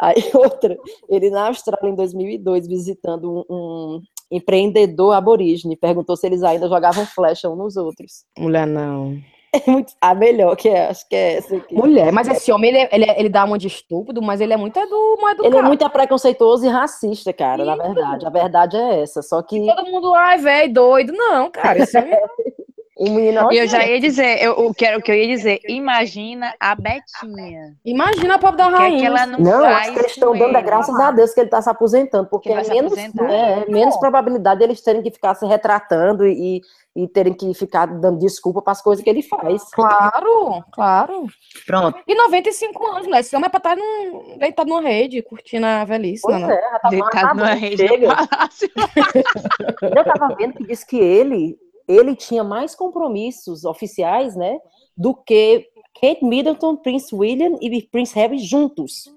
Aí 0.00 0.30
outra, 0.34 0.76
ele 1.08 1.30
na 1.30 1.48
Austrália 1.48 1.90
em 1.90 1.96
2002 1.96 2.68
visitando 2.68 3.44
um, 3.50 3.54
um 3.54 4.02
empreendedor 4.30 5.14
aborígene, 5.14 5.76
perguntou 5.76 6.16
se 6.16 6.26
eles 6.26 6.44
ainda 6.44 6.68
jogavam 6.68 7.04
flecha 7.06 7.50
uns 7.50 7.58
nos 7.58 7.76
outros. 7.76 8.24
Mulher 8.38 8.66
não. 8.66 9.20
É 9.66 9.70
muito, 9.70 9.92
a 10.00 10.14
melhor 10.14 10.56
que 10.56 10.68
é, 10.68 10.88
acho 10.88 11.08
que 11.08 11.16
é 11.16 11.34
essa 11.36 11.56
aqui. 11.56 11.74
Mulher, 11.74 12.12
mas 12.12 12.28
esse 12.28 12.52
homem, 12.52 12.70
ele, 12.70 12.88
ele, 12.92 13.10
ele 13.18 13.28
dá 13.28 13.44
uma 13.44 13.58
de 13.58 13.66
estúpido, 13.66 14.22
mas 14.22 14.40
ele 14.40 14.52
é 14.52 14.56
muito 14.56 14.78
edu, 14.78 15.14
educado. 15.30 15.44
Ele 15.44 15.56
é 15.56 15.62
muito 15.62 15.88
preconceituoso 15.90 16.66
e 16.66 16.68
racista, 16.68 17.32
cara, 17.32 17.62
Isso. 17.62 17.76
na 17.76 17.76
verdade. 17.76 18.26
A 18.26 18.30
verdade 18.30 18.76
é 18.76 19.02
essa, 19.02 19.22
só 19.22 19.42
que... 19.42 19.66
Todo 19.66 19.90
mundo, 19.90 20.14
ai, 20.14 20.38
velho, 20.38 20.72
doido. 20.72 21.12
Não, 21.12 21.50
cara, 21.50 21.80
esse 21.82 21.98
homem... 21.98 22.14
O 22.98 23.04
menino... 23.04 23.52
E 23.52 23.58
eu 23.58 23.68
já 23.68 23.86
ia 23.86 24.00
dizer, 24.00 24.42
eu, 24.42 24.54
eu 24.54 24.74
quero 24.74 25.00
que 25.00 25.08
eu 25.08 25.14
ia 25.14 25.28
dizer, 25.28 25.60
imagina 25.68 26.52
a 26.58 26.74
Betinha. 26.74 27.76
Imagina 27.84 28.34
a 28.34 28.38
pobre 28.40 28.56
da 28.56 28.68
rainha. 28.68 28.88
Que, 28.88 28.96
é 28.96 28.98
que 28.98 29.06
ela 29.06 29.26
não, 29.26 29.38
não 29.38 29.64
acho 29.64 29.92
que 29.92 29.98
eles 30.00 30.10
estão 30.10 30.36
dando 30.36 30.56
é 30.56 30.62
graças 30.62 30.98
a 30.98 31.12
Deus 31.12 31.32
que 31.32 31.38
ele 31.38 31.46
está 31.46 31.62
se 31.62 31.70
aposentando, 31.70 32.28
porque 32.28 32.50
é 32.50 32.60
menos, 32.64 32.98
é, 32.98 33.70
menos 33.70 33.96
probabilidade 33.98 34.64
eles 34.64 34.80
terem 34.80 35.00
que 35.00 35.12
ficar 35.12 35.36
se 35.36 35.46
retratando 35.46 36.26
e, 36.26 36.60
e 36.96 37.06
terem 37.06 37.32
que 37.32 37.54
ficar 37.54 37.86
dando 37.86 38.18
desculpa 38.18 38.60
para 38.60 38.72
as 38.72 38.82
coisas 38.82 39.04
que 39.04 39.08
ele 39.08 39.22
faz. 39.22 39.62
Claro, 39.70 40.64
claro. 40.72 41.26
Pronto. 41.64 42.00
E 42.04 42.16
95 42.16 42.84
anos, 42.84 43.06
né? 43.06 43.20
Esse 43.20 43.36
homem 43.36 43.46
é 43.46 43.48
para 43.48 43.58
estar 43.58 43.76
tá 43.76 43.78
num, 43.80 44.38
deitado 44.38 44.68
numa 44.68 44.82
rede, 44.82 45.22
curtindo 45.22 45.66
a 45.66 45.84
velhice. 45.84 46.22
Pois 46.22 46.40
não, 46.40 46.50
é, 46.50 46.60
já 46.60 46.78
tá 46.80 46.88
deitado 46.88 47.38
numa 47.38 47.54
rede. 47.54 47.86
eu 47.94 47.94
estava 50.02 50.34
vendo 50.34 50.54
que 50.54 50.66
diz 50.66 50.82
que 50.82 50.98
ele 50.98 51.56
ele 51.88 52.14
tinha 52.14 52.44
mais 52.44 52.74
compromissos 52.74 53.64
oficiais, 53.64 54.36
né, 54.36 54.58
do 54.96 55.14
que 55.14 55.66
Kate 56.00 56.24
Middleton, 56.24 56.76
Prince 56.76 57.14
William 57.14 57.56
e 57.60 57.82
Prince 57.82 58.14
Harry 58.14 58.38
juntos. 58.38 59.10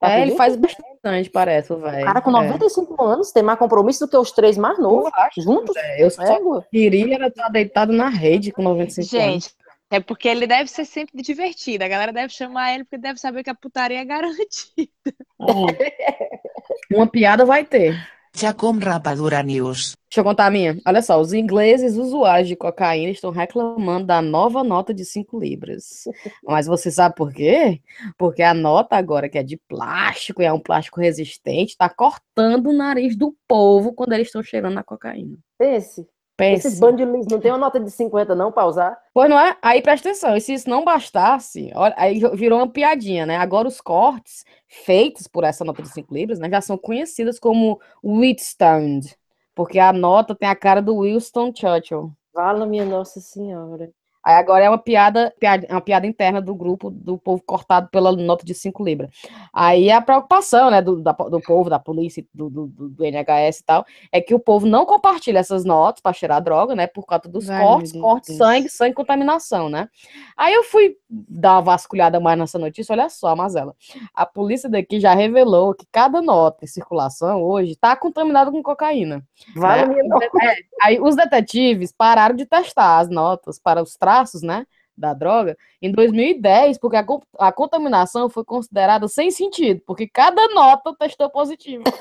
Tá 0.00 0.10
é, 0.10 0.22
ele 0.22 0.34
faz 0.34 0.56
bastante, 0.56 1.30
parece, 1.30 1.72
velho. 1.76 2.04
Cara, 2.04 2.20
com 2.20 2.32
95 2.32 2.92
é. 2.92 3.06
anos, 3.06 3.30
tem 3.30 3.42
mais 3.42 3.58
compromisso 3.58 4.04
do 4.04 4.10
que 4.10 4.16
os 4.16 4.32
três 4.32 4.58
mais 4.58 4.76
novos, 4.78 5.12
juntos. 5.38 5.76
É, 5.76 6.02
eu 6.02 6.10
só 6.10 6.22
é. 6.22 6.40
queria 6.72 7.28
estar 7.28 7.48
deitado 7.48 7.92
na 7.92 8.08
rede 8.08 8.50
com 8.50 8.62
95 8.62 9.08
Gente, 9.08 9.22
anos. 9.22 9.44
Gente, 9.44 9.54
é 9.92 10.00
porque 10.00 10.26
ele 10.26 10.46
deve 10.46 10.68
ser 10.68 10.84
sempre 10.86 11.22
divertido. 11.22 11.84
A 11.84 11.88
galera 11.88 12.12
deve 12.12 12.32
chamar 12.32 12.74
ele 12.74 12.82
porque 12.82 12.98
deve 12.98 13.20
saber 13.20 13.44
que 13.44 13.50
a 13.50 13.54
putaria 13.54 14.00
é 14.00 14.04
garantida. 14.04 14.90
Uma 16.90 17.06
piada 17.06 17.44
vai 17.44 17.64
ter. 17.64 17.96
Chacom 18.34 18.78
Rapadura 18.78 19.42
News. 19.42 19.94
Deixa 20.10 20.20
eu 20.20 20.24
contar 20.24 20.46
a 20.46 20.50
minha. 20.50 20.78
Olha 20.86 21.00
só, 21.00 21.20
os 21.20 21.32
ingleses 21.32 21.96
usuários 21.96 22.48
de 22.48 22.56
cocaína 22.56 23.10
estão 23.10 23.30
reclamando 23.30 24.06
da 24.06 24.20
nova 24.20 24.64
nota 24.64 24.92
de 24.92 25.04
5 25.04 25.38
libras. 25.38 26.04
Mas 26.44 26.66
você 26.66 26.90
sabe 26.90 27.14
por 27.14 27.32
quê? 27.32 27.80
Porque 28.18 28.42
a 28.42 28.52
nota 28.52 28.96
agora, 28.96 29.28
que 29.28 29.38
é 29.38 29.42
de 29.42 29.56
plástico 29.68 30.42
e 30.42 30.44
é 30.44 30.52
um 30.52 30.60
plástico 30.60 31.00
resistente, 31.00 31.72
está 31.72 31.88
cortando 31.88 32.68
o 32.68 32.72
nariz 32.72 33.16
do 33.16 33.34
povo 33.46 33.92
quando 33.94 34.12
eles 34.12 34.28
estão 34.28 34.42
cheirando 34.42 34.78
a 34.78 34.82
cocaína. 34.82 35.38
Esse. 35.60 36.06
Pense. 36.36 36.66
Esses 36.66 36.80
bandidos 36.80 37.26
não 37.30 37.38
tem 37.38 37.50
uma 37.50 37.58
nota 37.58 37.78
de 37.78 37.90
50 37.90 38.34
não 38.34 38.50
para 38.50 38.66
usar? 38.66 38.98
Pois 39.12 39.28
não 39.28 39.38
é? 39.38 39.56
Aí 39.60 39.82
presta 39.82 40.08
atenção, 40.08 40.36
e 40.36 40.40
se 40.40 40.54
isso 40.54 40.68
não 40.68 40.84
bastasse, 40.84 41.70
olha, 41.74 41.94
aí 41.96 42.20
virou 42.34 42.58
uma 42.58 42.68
piadinha, 42.68 43.26
né? 43.26 43.36
Agora 43.36 43.68
os 43.68 43.80
cortes 43.80 44.44
feitos 44.66 45.26
por 45.26 45.44
essa 45.44 45.64
nota 45.64 45.82
de 45.82 45.88
5 45.90 46.12
libras, 46.12 46.38
né, 46.38 46.48
já 46.48 46.60
são 46.60 46.78
conhecidas 46.78 47.38
como 47.38 47.78
Wheatstand, 48.02 49.14
porque 49.54 49.78
a 49.78 49.92
nota 49.92 50.34
tem 50.34 50.48
a 50.48 50.56
cara 50.56 50.80
do 50.80 51.02
Winston 51.02 51.52
Churchill. 51.54 52.10
Fala, 52.32 52.64
minha 52.64 52.86
Nossa 52.86 53.20
Senhora. 53.20 53.90
Aí 54.24 54.34
agora 54.34 54.64
é 54.64 54.68
uma 54.68 54.78
piada, 54.78 55.34
piada, 55.38 55.66
é 55.68 55.72
uma 55.74 55.80
piada 55.80 56.06
interna 56.06 56.40
do 56.40 56.54
grupo 56.54 56.90
do 56.90 57.18
povo 57.18 57.42
cortado 57.44 57.88
pela 57.88 58.12
nota 58.12 58.44
de 58.44 58.54
5 58.54 58.84
libras. 58.84 59.10
Aí 59.52 59.90
a 59.90 60.00
preocupação, 60.00 60.70
né, 60.70 60.80
do, 60.80 61.02
da, 61.02 61.12
do 61.12 61.40
povo, 61.40 61.68
da 61.68 61.78
polícia, 61.78 62.24
do, 62.32 62.48
do, 62.48 62.66
do, 62.68 63.04
NHS 63.04 63.58
e 63.58 63.64
tal, 63.64 63.84
é 64.12 64.20
que 64.20 64.34
o 64.34 64.38
povo 64.38 64.66
não 64.66 64.86
compartilha 64.86 65.40
essas 65.40 65.64
notas 65.64 66.00
para 66.00 66.12
cheirar 66.12 66.40
droga, 66.40 66.74
né, 66.74 66.86
por 66.86 67.04
causa 67.04 67.28
dos 67.28 67.46
Vai, 67.46 67.62
cortes, 67.62 67.92
cortes, 67.92 68.36
sangue, 68.36 68.68
sangue, 68.68 68.94
contaminação, 68.94 69.68
né. 69.68 69.88
Aí 70.36 70.54
eu 70.54 70.62
fui 70.62 70.96
dar 71.08 71.54
uma 71.54 71.62
vasculhada 71.62 72.20
mais 72.20 72.38
nessa 72.38 72.58
notícia, 72.58 72.92
olha 72.92 73.08
só, 73.08 73.34
Mazela. 73.34 73.74
A 74.14 74.24
polícia 74.24 74.68
daqui 74.68 75.00
já 75.00 75.14
revelou 75.14 75.74
que 75.74 75.86
cada 75.90 76.22
nota 76.22 76.64
em 76.64 76.68
circulação 76.68 77.42
hoje 77.42 77.72
está 77.72 77.96
contaminada 77.96 78.50
com 78.50 78.62
cocaína. 78.62 79.22
Vale 79.56 79.86
né? 79.86 80.18
é, 80.42 80.56
aí 80.82 81.00
os 81.00 81.16
detetives 81.16 81.92
pararam 81.92 82.34
de 82.36 82.46
testar 82.46 82.98
as 82.98 83.08
notas 83.08 83.58
para 83.58 83.82
os 83.82 83.96
traços, 84.12 84.42
né, 84.42 84.66
da 84.96 85.14
droga, 85.14 85.56
em 85.80 85.90
2010, 85.90 86.78
porque 86.78 86.96
a, 86.96 87.06
a 87.38 87.50
contaminação 87.52 88.28
foi 88.28 88.44
considerada 88.44 89.08
sem 89.08 89.30
sentido, 89.30 89.80
porque 89.86 90.06
cada 90.06 90.48
nota 90.48 90.94
testou 90.98 91.30
positivo. 91.30 91.82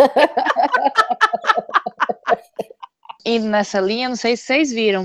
indo 3.25 3.47
nessa 3.47 3.79
linha, 3.79 4.09
não 4.09 4.15
sei 4.15 4.35
se 4.35 4.43
vocês 4.43 4.71
viram, 4.71 5.03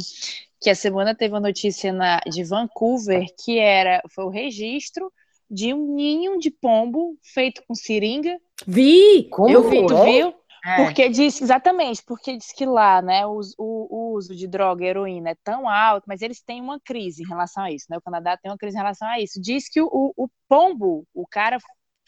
que 0.61 0.71
a 0.71 0.75
semana 0.75 1.15
teve 1.15 1.35
uma 1.35 1.41
notícia 1.41 1.93
na, 1.93 2.19
de 2.27 2.43
Vancouver 2.43 3.27
que 3.45 3.59
era 3.59 4.03
foi 4.09 4.25
o 4.25 4.31
registro 4.31 5.13
de 5.51 5.73
um 5.73 5.95
ninho 5.95 6.39
de 6.39 6.51
pombo 6.51 7.17
feito 7.23 7.63
com 7.69 7.75
seringa. 7.75 8.37
Vi! 8.67 9.29
Como 9.31 9.49
eu 9.49 9.69
vi, 9.69 9.87
tu 9.87 10.03
viu? 10.03 10.35
É. 10.67 10.83
Porque 10.83 11.09
diz, 11.09 11.41
exatamente, 11.41 12.03
porque 12.05 12.37
diz 12.37 12.51
que 12.51 12.67
lá, 12.67 13.01
né, 13.01 13.25
o, 13.25 13.39
o, 13.57 13.87
o, 13.89 14.15
uso 14.17 14.35
de 14.35 14.49
droga, 14.49 14.85
heroína 14.85 15.31
é 15.31 15.37
tão 15.45 15.69
alto, 15.69 16.07
mas 16.09 16.23
eles 16.23 16.43
têm 16.43 16.61
uma 16.61 16.81
crise 16.81 17.23
em 17.23 17.27
relação 17.27 17.63
a 17.63 17.71
isso, 17.71 17.87
né? 17.89 17.97
O 17.97 18.03
Canadá 18.03 18.37
tem 18.37 18.51
uma 18.51 18.59
crise 18.59 18.77
em 18.77 18.81
relação 18.81 19.07
a 19.07 19.21
isso. 19.21 19.41
Diz 19.41 19.69
que 19.69 19.81
o, 19.81 20.13
o 20.17 20.29
pombo, 20.49 21.07
o 21.15 21.25
cara 21.25 21.59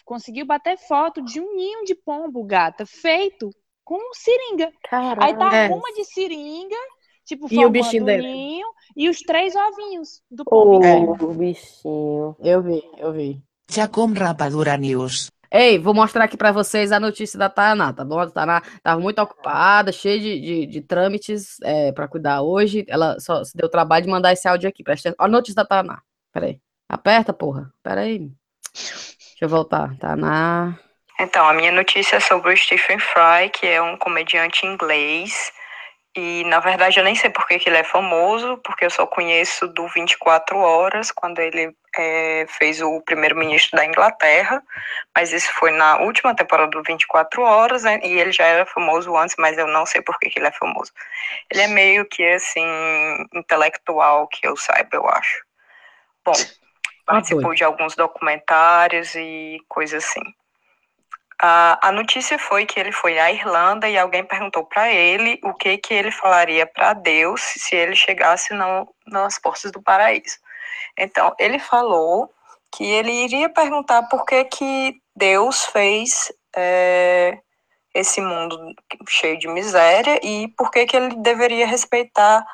conseguiu 0.04 0.44
bater 0.44 0.76
foto 0.76 1.22
de 1.22 1.40
um 1.40 1.54
ninho 1.54 1.84
de 1.84 1.94
pombo, 1.94 2.42
gata, 2.42 2.84
feito 2.84 3.48
com 3.84 4.00
seringa. 4.12 4.72
Caramba. 4.90 5.24
Aí 5.24 5.36
tá 5.36 5.54
é. 5.54 5.68
uma 5.68 5.92
de 5.94 6.04
seringa, 6.06 6.76
tipo, 7.24 7.46
e 7.48 7.64
o 7.64 7.70
bichinho 7.70 8.06
dele. 8.06 8.26
ninho, 8.26 8.66
e 8.96 9.08
os 9.08 9.20
três 9.20 9.54
ovinhos 9.54 10.20
do 10.28 10.44
pombo. 10.44 10.80
Oh, 10.84 11.26
o 11.26 11.34
bichinho. 11.34 12.36
Eu 12.40 12.60
vi, 12.60 12.82
eu 12.96 13.12
vi. 13.12 13.40
Já 13.70 13.86
com 13.86 14.06
Rapadura 14.06 14.76
News. 14.76 15.28
Ei, 15.50 15.78
vou 15.78 15.94
mostrar 15.94 16.24
aqui 16.24 16.36
para 16.36 16.52
vocês 16.52 16.92
a 16.92 17.00
notícia 17.00 17.38
da 17.38 17.48
Taná, 17.48 17.92
tá 17.92 18.04
bom? 18.04 18.18
A 18.18 18.30
Taná 18.30 18.62
estava 18.76 19.00
muito 19.00 19.20
ocupada, 19.20 19.90
cheia 19.90 20.18
de, 20.20 20.40
de, 20.40 20.66
de 20.66 20.80
trâmites 20.82 21.56
é, 21.62 21.90
para 21.92 22.06
cuidar 22.06 22.42
hoje. 22.42 22.84
Ela 22.86 23.18
só 23.18 23.42
se 23.42 23.56
deu 23.56 23.68
trabalho 23.68 24.04
de 24.04 24.10
mandar 24.10 24.32
esse 24.32 24.46
áudio 24.46 24.68
aqui. 24.68 24.84
Presta 24.84 25.14
Olha 25.18 25.28
a 25.28 25.28
notícia 25.28 25.54
da 25.54 25.64
Taná. 25.64 26.02
Peraí. 26.32 26.60
Aperta, 26.88 27.32
porra. 27.32 27.72
Peraí. 27.82 28.30
Deixa 28.74 29.42
eu 29.42 29.48
voltar. 29.48 29.96
Taná. 29.98 30.78
Então, 31.18 31.48
a 31.48 31.54
minha 31.54 31.72
notícia 31.72 32.16
é 32.16 32.20
sobre 32.20 32.52
o 32.52 32.56
Stephen 32.56 32.98
Fry, 32.98 33.50
que 33.52 33.66
é 33.66 33.80
um 33.82 33.96
comediante 33.96 34.66
inglês 34.66 35.50
e, 36.18 36.42
na 36.44 36.58
verdade, 36.58 36.98
eu 36.98 37.04
nem 37.04 37.14
sei 37.14 37.30
por 37.30 37.46
que, 37.46 37.60
que 37.60 37.68
ele 37.68 37.76
é 37.76 37.84
famoso, 37.84 38.58
porque 38.64 38.84
eu 38.84 38.90
só 38.90 39.06
conheço 39.06 39.68
do 39.68 39.86
24 39.86 40.58
Horas, 40.58 41.12
quando 41.12 41.38
ele 41.38 41.72
é, 41.96 42.44
fez 42.48 42.82
o 42.82 43.00
primeiro-ministro 43.02 43.76
da 43.76 43.86
Inglaterra, 43.86 44.60
mas 45.14 45.32
isso 45.32 45.52
foi 45.52 45.70
na 45.70 45.98
última 45.98 46.34
temporada 46.34 46.72
do 46.72 46.82
24 46.82 47.40
Horas, 47.42 47.84
né, 47.84 48.00
e 48.02 48.18
ele 48.18 48.32
já 48.32 48.44
era 48.44 48.66
famoso 48.66 49.16
antes, 49.16 49.36
mas 49.38 49.56
eu 49.56 49.68
não 49.68 49.86
sei 49.86 50.02
por 50.02 50.18
que, 50.18 50.28
que 50.28 50.40
ele 50.40 50.48
é 50.48 50.52
famoso. 50.52 50.92
Ele 51.48 51.62
é 51.62 51.68
meio 51.68 52.04
que, 52.04 52.24
assim, 52.24 52.66
intelectual, 53.32 54.26
que 54.26 54.44
eu 54.44 54.56
saiba, 54.56 54.90
eu 54.94 55.08
acho. 55.08 55.44
Bom, 56.24 56.32
ah, 56.32 57.12
participou 57.12 57.54
de 57.54 57.62
alguns 57.62 57.94
documentários 57.94 59.14
e 59.14 59.58
coisas 59.68 60.04
assim. 60.04 60.34
A, 61.40 61.88
a 61.88 61.92
notícia 61.92 62.38
foi 62.38 62.66
que 62.66 62.80
ele 62.80 62.90
foi 62.90 63.18
à 63.18 63.30
Irlanda 63.30 63.88
e 63.88 63.96
alguém 63.96 64.24
perguntou 64.24 64.64
para 64.64 64.92
ele 64.92 65.38
o 65.44 65.54
que 65.54 65.78
que 65.78 65.94
ele 65.94 66.10
falaria 66.10 66.66
para 66.66 66.94
Deus 66.94 67.40
se 67.40 67.76
ele 67.76 67.94
chegasse 67.94 68.52
no, 68.54 68.92
nas 69.06 69.38
portas 69.38 69.70
do 69.70 69.80
paraíso. 69.80 70.36
Então, 70.96 71.34
ele 71.38 71.60
falou 71.60 72.32
que 72.72 72.84
ele 72.84 73.12
iria 73.12 73.48
perguntar 73.48 74.02
por 74.04 74.24
que 74.24 74.44
que 74.44 75.00
Deus 75.14 75.64
fez 75.66 76.32
é, 76.56 77.38
esse 77.94 78.20
mundo 78.20 78.74
cheio 79.08 79.38
de 79.38 79.46
miséria 79.48 80.18
e 80.22 80.48
por 80.48 80.70
que 80.70 80.86
que 80.86 80.96
ele 80.96 81.14
deveria 81.16 81.66
respeitar 81.66 82.44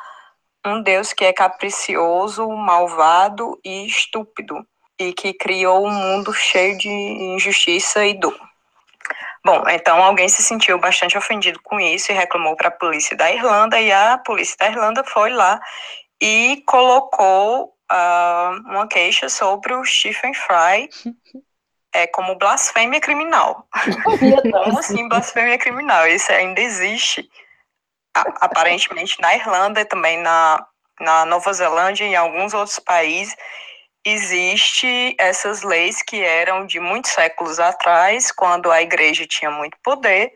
um 0.64 0.83
Deus 0.83 1.12
que 1.12 1.25
é 1.25 1.33
capricioso, 1.33 2.49
malvado 2.51 3.59
e 3.64 3.87
estúpido 3.87 4.66
e 4.99 5.12
que 5.12 5.33
criou 5.35 5.87
um 5.87 5.90
mundo 5.90 6.33
cheio 6.33 6.79
de 6.79 6.88
injustiça 6.88 8.05
e 8.07 8.14
dor. 8.14 8.54
Bom, 9.44 9.62
então 9.68 10.02
alguém 10.02 10.26
se 10.26 10.42
sentiu 10.42 10.78
bastante 10.78 11.18
ofendido 11.18 11.61
com 11.62 11.78
isso 11.78 12.11
e 12.11 12.14
reclamou 12.14 12.57
para 12.57 12.68
a 12.68 12.72
polícia 12.72 13.14
da 13.14 13.30
Irlanda, 13.30 13.78
e 13.78 13.92
a 13.92 14.16
polícia 14.16 14.57
da 14.59 14.68
Irlanda 14.68 15.04
foi 15.04 15.30
lá 15.30 15.61
e 16.18 16.62
colocou 16.66 17.74
uh, 17.92 18.70
uma 18.70 18.88
queixa 18.88 19.28
sobre 19.28 19.74
o 19.74 19.85
Stephen 19.85 20.33
Fry 20.33 20.88
é, 21.92 22.07
como 22.07 22.37
blasfêmia 22.37 23.00
criminal. 23.00 23.68
como 24.64 24.78
assim 24.78 25.07
blasfêmia 25.09 25.59
criminal? 25.59 26.07
Isso 26.07 26.33
ainda 26.33 26.62
existe, 26.62 27.28
aparentemente, 28.14 29.20
na 29.20 29.35
Irlanda 29.35 29.83
e 29.83 29.85
também 29.85 30.18
na, 30.18 30.66
na 30.98 31.26
Nova 31.26 31.52
Zelândia 31.52 32.04
e 32.04 32.09
em 32.09 32.16
alguns 32.16 32.54
outros 32.54 32.78
países 32.78 33.37
existe 34.05 35.17
essas 35.19 35.62
leis 35.62 36.03
que 36.03 36.23
eram 36.23 36.67
de 36.67 36.79
muitos 36.79 37.12
séculos 37.12 37.59
atrás, 37.59 38.31
quando 38.31 38.71
a 38.71 38.83
igreja 38.83 39.27
tinha 39.27 39.51
muito 39.51 39.77
poder, 39.83 40.33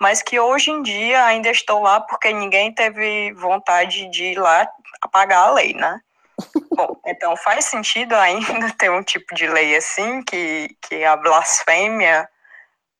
mas 0.00 0.22
que 0.22 0.38
hoje 0.38 0.70
em 0.70 0.82
dia 0.82 1.24
ainda 1.24 1.50
estão 1.50 1.82
lá 1.82 2.00
porque 2.00 2.32
ninguém 2.32 2.72
teve 2.72 3.32
vontade 3.34 4.10
de 4.10 4.24
ir 4.24 4.38
lá 4.38 4.68
apagar 5.00 5.48
a 5.48 5.52
lei, 5.54 5.72
né? 5.72 6.00
Bom, 6.76 7.00
então 7.06 7.34
faz 7.36 7.64
sentido 7.64 8.14
ainda 8.14 8.70
ter 8.78 8.90
um 8.90 9.02
tipo 9.02 9.34
de 9.34 9.46
lei 9.46 9.74
assim, 9.76 10.22
que, 10.22 10.68
que 10.82 11.02
a 11.04 11.16
blasfêmia 11.16 12.28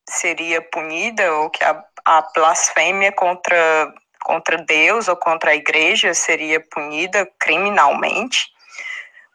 seria 0.09 0.63
punida, 0.63 1.35
ou 1.35 1.51
que 1.51 1.63
a, 1.63 1.85
a 2.05 2.23
blasfêmia 2.35 3.13
contra, 3.13 3.93
contra 4.25 4.57
Deus 4.59 5.09
ou 5.09 5.17
contra 5.17 5.51
a 5.51 5.57
igreja 5.57 6.15
seria 6.15 6.61
punida 6.61 7.29
criminalmente. 7.39 8.47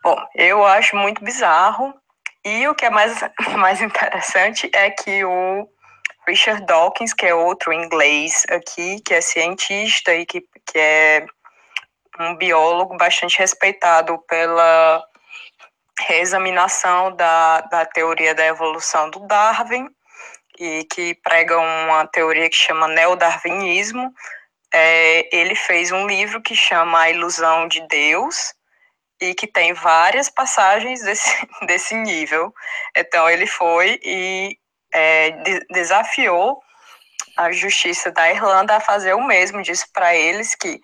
Bom, 0.04 0.18
eu 0.36 0.66
acho 0.66 0.96
muito 0.96 1.24
bizarro. 1.24 1.94
E 2.44 2.68
o 2.68 2.74
que 2.74 2.86
é 2.86 2.90
mais, 2.90 3.20
mais 3.58 3.82
interessante 3.82 4.70
é 4.74 4.90
que 4.90 5.24
o 5.24 5.68
Richard 6.28 6.66
Dawkins, 6.66 7.14
que 7.14 7.26
é 7.26 7.36
outro 7.36 7.72
inglês 7.72 8.46
aqui, 8.50 9.00
que 9.02 9.14
é 9.14 9.22
cientista 9.22 10.14
e 10.14 10.26
que, 10.26 10.42
que 10.66 10.78
é 10.78 11.26
um 12.20 12.36
biólogo 12.36 12.98
bastante 12.98 13.38
respeitado 13.38 14.18
pela 14.28 15.04
reexaminação 16.00 17.16
da, 17.16 17.62
da 17.62 17.86
teoria 17.86 18.34
da 18.34 18.46
evolução 18.46 19.10
do 19.10 19.20
Darwin, 19.28 19.88
e 20.60 20.84
que 20.86 21.16
prega 21.24 21.58
uma 21.58 22.06
teoria 22.08 22.50
que 22.50 22.56
chama 22.56 22.88
neodarwinismo. 22.88 24.14
É, 24.74 25.36
ele 25.36 25.56
fez 25.56 25.92
um 25.92 26.08
livro 26.08 26.42
que 26.42 26.56
chama 26.56 27.02
A 27.02 27.10
Ilusão 27.10 27.68
de 27.68 27.86
Deus, 27.88 28.54
e 29.22 29.36
que 29.36 29.46
tem 29.46 29.74
várias 29.74 30.30
passagens 30.30 31.02
desse, 31.02 31.48
desse 31.68 31.96
nível. 31.96 32.54
Então, 32.98 33.30
ele 33.30 33.46
foi 33.46 34.00
e 34.04 34.58
é, 34.92 35.32
de, 35.32 35.66
desafiou 35.70 36.60
a 37.38 37.52
justiça 37.52 38.12
da 38.12 38.30
Irlanda 38.32 38.76
a 38.76 38.82
fazer 38.82 39.14
o 39.14 39.26
mesmo, 39.26 39.62
disse 39.62 39.90
para 39.94 40.16
eles 40.16 40.56
que 40.56 40.82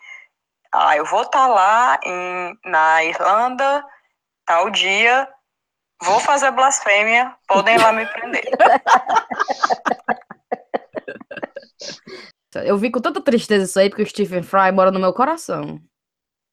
ah, 0.71 0.95
eu 0.95 1.05
vou 1.05 1.23
estar 1.23 1.39
tá 1.39 1.47
lá 1.47 1.99
em, 2.03 2.57
na 2.65 3.03
Irlanda 3.03 3.83
tal 4.45 4.69
dia, 4.69 5.27
vou 6.01 6.19
fazer 6.19 6.51
blasfêmia, 6.51 7.35
podem 7.47 7.77
lá 7.77 7.91
me 7.91 8.05
prender. 8.05 8.45
Eu 12.65 12.77
vi 12.77 12.89
com 12.89 12.99
tanta 12.99 13.21
tristeza 13.21 13.65
isso 13.65 13.79
aí, 13.79 13.87
porque 13.87 14.01
o 14.01 14.07
Stephen 14.07 14.41
Fry 14.41 14.71
mora 14.71 14.89
no 14.89 14.99
meu 14.99 15.13
coração. 15.13 15.79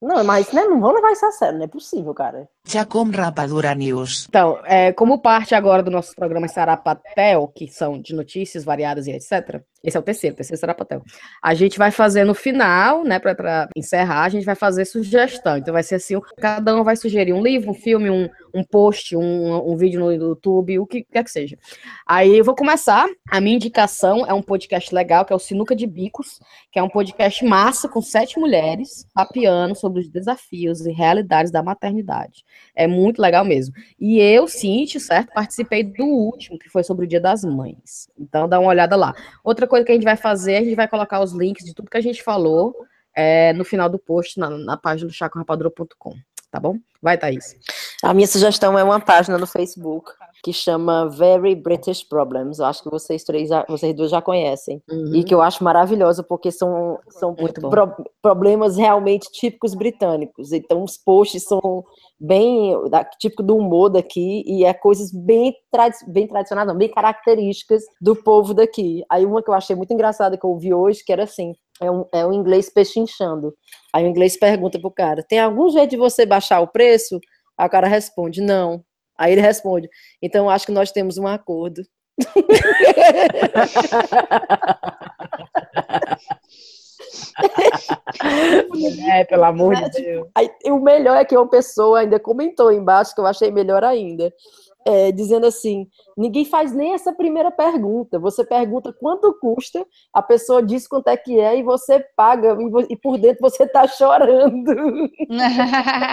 Não, 0.05 0.23
mas 0.23 0.53
né, 0.53 0.64
não 0.64 0.79
vão 0.79 0.93
levar 0.93 1.12
isso 1.12 1.25
a 1.25 1.33
sério, 1.33 1.57
não 1.57 1.64
é 1.64 1.69
possível, 1.69 2.12
cara. 2.12 2.47
Já 2.67 2.85
com 2.85 3.05
Rapadura 3.05 3.75
News. 3.75 4.27
Então, 4.29 4.61
é, 4.67 4.93
como 4.93 5.19
parte 5.19 5.55
agora 5.55 5.83
do 5.83 5.90
nosso 5.90 6.14
programa 6.14 6.47
Sarapatel, 6.47 7.49
que 7.49 7.67
são 7.69 7.99
de 7.99 8.14
notícias 8.14 8.64
variadas 8.64 9.07
e 9.07 9.12
etc., 9.12 9.62
esse 9.83 9.97
é 9.97 10.01
o 10.01 10.03
terceiro, 10.03 10.35
o 10.35 10.37
terceiro 10.37 10.61
Sarapatel. 10.61 11.03
A 11.43 11.55
gente 11.55 11.79
vai 11.79 11.90
fazer 11.90 12.25
no 12.25 12.35
final, 12.35 13.03
né, 13.03 13.19
para 13.19 13.69
encerrar, 13.75 14.25
a 14.25 14.29
gente 14.29 14.45
vai 14.45 14.55
fazer 14.55 14.85
sugestão. 14.85 15.57
Então 15.57 15.73
vai 15.73 15.83
ser 15.83 15.95
assim, 15.95 16.21
cada 16.37 16.77
um 16.77 16.85
vai 16.85 16.97
sugerir 16.97 17.33
um 17.33 17.43
livro, 17.43 17.71
um 17.71 17.75
filme, 17.75 18.11
um, 18.11 18.29
um 18.55 18.62
post, 18.62 19.17
um, 19.17 19.73
um 19.73 19.77
vídeo 19.77 20.01
no 20.01 20.12
YouTube, 20.12 20.79
o 20.79 20.87
que 20.87 21.03
quer 21.03 21.25
que 21.25 21.31
seja. 21.31 21.59
Aí 22.07 22.38
eu 22.38 22.45
vou 22.45 22.55
começar. 22.55 23.09
A 23.29 23.40
minha 23.40 23.57
indicação 23.57 24.25
é 24.25 24.33
um 24.33 24.43
podcast 24.43 24.95
legal, 24.95 25.25
que 25.25 25.33
é 25.33 25.37
o 25.37 25.40
Sinuca 25.40 25.75
de 25.75 25.87
Bicos, 25.87 26.40
que 26.71 26.79
é 26.79 26.83
um 26.83 26.88
podcast 26.88 27.45
massa 27.45 27.88
com 27.88 28.01
sete 28.01 28.38
mulheres, 28.38 29.07
papiando 29.12 29.75
sobre 29.75 30.01
os 30.01 30.09
desafios 30.09 30.87
e 30.87 30.93
realidades 30.93 31.51
da 31.51 31.62
maternidade. 31.62 32.45
É 32.75 32.87
muito 32.87 33.21
legal 33.21 33.45
mesmo. 33.45 33.75
E 33.99 34.21
eu, 34.21 34.47
Cinti, 34.47 35.01
certo, 35.01 35.33
participei 35.35 35.83
do 35.83 36.05
último, 36.05 36.59
que 36.59 36.71
foi 36.71 36.85
sobre 36.85 37.07
o 37.07 37.09
Dia 37.09 37.21
das 37.21 37.43
Mães. 37.43 38.09
Então 38.19 38.49
dá 38.49 38.61
uma 38.61 38.71
olhada 38.71 38.95
lá. 38.95 39.14
Outra 39.43 39.67
coisa 39.67 39.85
que 39.85 39.90
a 39.90 39.95
gente 39.95 40.05
vai 40.05 40.17
fazer, 40.17 40.57
a 40.57 40.64
gente 40.64 40.77
vai 40.77 40.87
colocar 40.87 41.21
os 41.21 41.33
links 41.33 41.64
de 41.64 41.75
tudo 41.75 41.90
que 41.90 41.97
a 41.97 42.03
gente 42.03 42.23
falou 42.23 42.75
é, 43.14 43.53
no 43.53 43.64
final 43.64 43.88
do 43.88 43.99
post, 43.99 44.38
na, 44.38 44.51
na 44.51 44.77
página 44.77 45.09
do 45.09 45.14
chacorapadura.com, 45.14 46.14
tá 46.55 46.61
bom? 46.61 46.77
Vai, 47.03 47.19
Thaís. 47.19 47.57
A 48.01 48.14
minha 48.14 48.29
sugestão 48.29 48.79
é 48.79 48.85
uma 48.85 49.01
página 49.01 49.37
no 49.37 49.47
Facebook 49.47 50.12
que 50.45 50.53
chama 50.53 51.09
Very 51.09 51.57
British 51.57 52.05
Problems. 52.05 52.61
Eu 52.61 52.67
acho 52.67 52.85
que 52.85 52.90
vocês 52.90 53.25
três, 53.25 53.49
já, 53.49 53.64
vocês 53.69 53.93
dois 53.93 54.09
já 54.09 54.23
conhecem. 54.23 54.81
Uhum. 54.88 55.17
E 55.17 55.25
que 55.25 55.35
eu 55.35 55.43
acho 55.43 55.64
maravilhosa, 55.64 56.23
porque 56.23 56.53
são, 56.53 57.01
são 57.09 57.35
pro, 57.35 57.93
problemas 58.23 58.77
realmente 58.77 59.33
típicos 59.33 59.75
britânicos. 59.75 60.53
Então, 60.53 60.85
os 60.85 60.97
posts 60.97 61.43
são 61.43 61.85
bem 62.21 62.73
da, 62.88 63.05
típico 63.05 63.43
do 63.43 63.57
humor 63.57 63.88
daqui 63.90 64.45
e 64.47 64.64
é 64.64 64.73
coisas 64.73 65.11
bem, 65.11 65.53
tradi 65.73 65.97
bem 66.07 66.29
tradicionais, 66.29 66.69
não, 66.69 66.77
bem 66.77 66.88
características 66.88 67.83
do 68.01 68.14
povo 68.14 68.55
daqui. 68.55 69.03
Aí 69.11 69.27
uma 69.27 69.43
que 69.43 69.51
eu 69.51 69.55
achei 69.55 69.75
muito 69.75 69.93
engraçada 69.93 70.38
que 70.38 70.47
eu 70.47 70.51
ouvi 70.51 70.73
hoje, 70.73 71.03
que 71.05 71.12
era 71.12 71.25
assim, 71.25 71.53
É 71.81 71.91
um, 71.91 72.07
é 72.13 72.25
um 72.25 72.33
inglês 72.33 72.71
pechinchando. 72.73 73.55
Aí 73.93 74.05
o 74.05 74.09
inglês 74.09 74.37
pergunta 74.39 74.79
pro 74.79 74.91
cara: 74.91 75.23
tem 75.23 75.41
algum 75.41 75.69
jeito 75.71 75.91
de 75.91 75.97
você 75.97 76.25
baixar 76.25 76.61
o 76.61 76.69
preço? 76.69 77.19
Aí 77.59 77.67
o 77.67 77.71
cara 77.71 77.89
responde: 77.89 78.41
não. 78.41 78.85
Aí 79.19 79.33
ele 79.33 79.41
responde: 79.41 79.89
então 80.23 80.49
acho 80.49 80.67
que 80.67 80.73
nós 80.73 80.93
temos 80.93 81.19
um 81.19 81.27
acordo. 81.27 81.83
é, 89.09 89.25
pelo 89.25 89.45
amor 89.45 89.75
de 89.75 89.91
Deus. 89.91 90.29
Aí, 90.35 90.49
o 90.67 90.79
melhor 90.79 91.17
é 91.17 91.25
que 91.25 91.37
uma 91.37 91.49
pessoa 91.49 92.01
ainda 92.01 92.21
comentou 92.21 92.71
embaixo, 92.73 93.15
que 93.15 93.21
eu 93.21 93.27
achei 93.27 93.51
melhor 93.51 93.83
ainda 93.83 94.33
é, 94.85 95.11
dizendo 95.11 95.47
assim: 95.47 95.88
ninguém 96.16 96.44
faz 96.44 96.73
nem 96.73 96.94
essa 96.94 97.12
primeira 97.12 97.51
pergunta. 97.51 98.18
Você 98.18 98.44
pergunta 98.44 98.92
quanto 98.92 99.33
custa, 99.40 99.85
a 100.12 100.23
pessoa 100.23 100.62
diz 100.62 100.87
quanto 100.87 101.09
é 101.09 101.16
que 101.16 101.38
é 101.40 101.59
e 101.59 101.62
você 101.62 102.05
paga, 102.16 102.57
e, 102.61 102.92
e 102.92 102.97
por 102.97 103.18
dentro 103.18 103.40
você 103.40 103.64
está 103.64 103.87
chorando. 103.87 104.75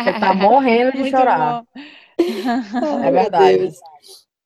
Você 0.02 0.10
está 0.10 0.34
morrendo 0.34 0.92
de 0.94 1.00
Muito 1.00 1.12
chorar. 1.12 1.64
Ai, 2.18 3.08
é 3.08 3.12
verdade. 3.12 3.72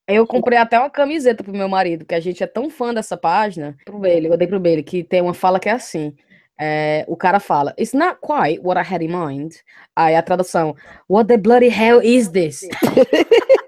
Eu 0.07 0.27
comprei 0.27 0.57
até 0.57 0.77
uma 0.77 0.89
camiseta 0.89 1.43
pro 1.43 1.51
meu 1.51 1.67
marido, 1.67 2.05
que 2.05 2.13
a 2.13 2.19
gente 2.19 2.43
é 2.43 2.47
tão 2.47 2.69
fã 2.69 2.93
dessa 2.93 3.17
página. 3.17 3.75
Pro 3.85 3.99
Bailey, 3.99 4.31
eu 4.31 4.37
dei 4.37 4.47
pro 4.47 4.59
Bailey, 4.59 4.83
que 4.83 5.03
tem 5.03 5.21
uma 5.21 5.33
fala 5.33 5.59
que 5.59 5.69
é 5.69 5.71
assim. 5.71 6.15
É, 6.59 7.03
o 7.07 7.17
cara 7.17 7.39
fala, 7.39 7.73
It's 7.77 7.93
not 7.93 8.17
quite 8.21 8.59
what 8.63 8.79
I 8.79 8.93
had 8.93 9.01
in 9.01 9.09
mind. 9.09 9.55
Aí 9.95 10.15
a 10.15 10.21
tradução, 10.21 10.75
What 11.09 11.27
the 11.27 11.37
bloody 11.37 11.69
hell 11.69 12.01
is 12.01 12.29
this? 12.29 12.67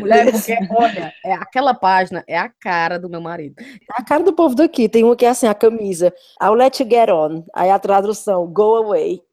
Mulher, 0.00 0.32
porque, 0.32 0.56
olha, 0.70 1.12
é, 1.24 1.32
aquela 1.34 1.74
página 1.74 2.24
é 2.26 2.38
a 2.38 2.48
cara 2.48 2.98
do 2.98 3.08
meu 3.08 3.20
marido. 3.20 3.56
É 3.60 4.00
a 4.00 4.04
cara 4.04 4.22
do 4.22 4.32
povo 4.32 4.54
daqui. 4.54 4.88
Tem 4.88 5.02
uma 5.04 5.16
que 5.16 5.26
é 5.26 5.30
assim, 5.30 5.46
a 5.46 5.54
camisa. 5.54 6.12
I'll 6.42 6.54
let 6.54 6.78
you 6.80 6.88
get 6.88 7.08
on. 7.10 7.44
Aí 7.54 7.70
a 7.70 7.78
tradução, 7.78 8.46
go 8.46 8.76
away. 8.76 9.22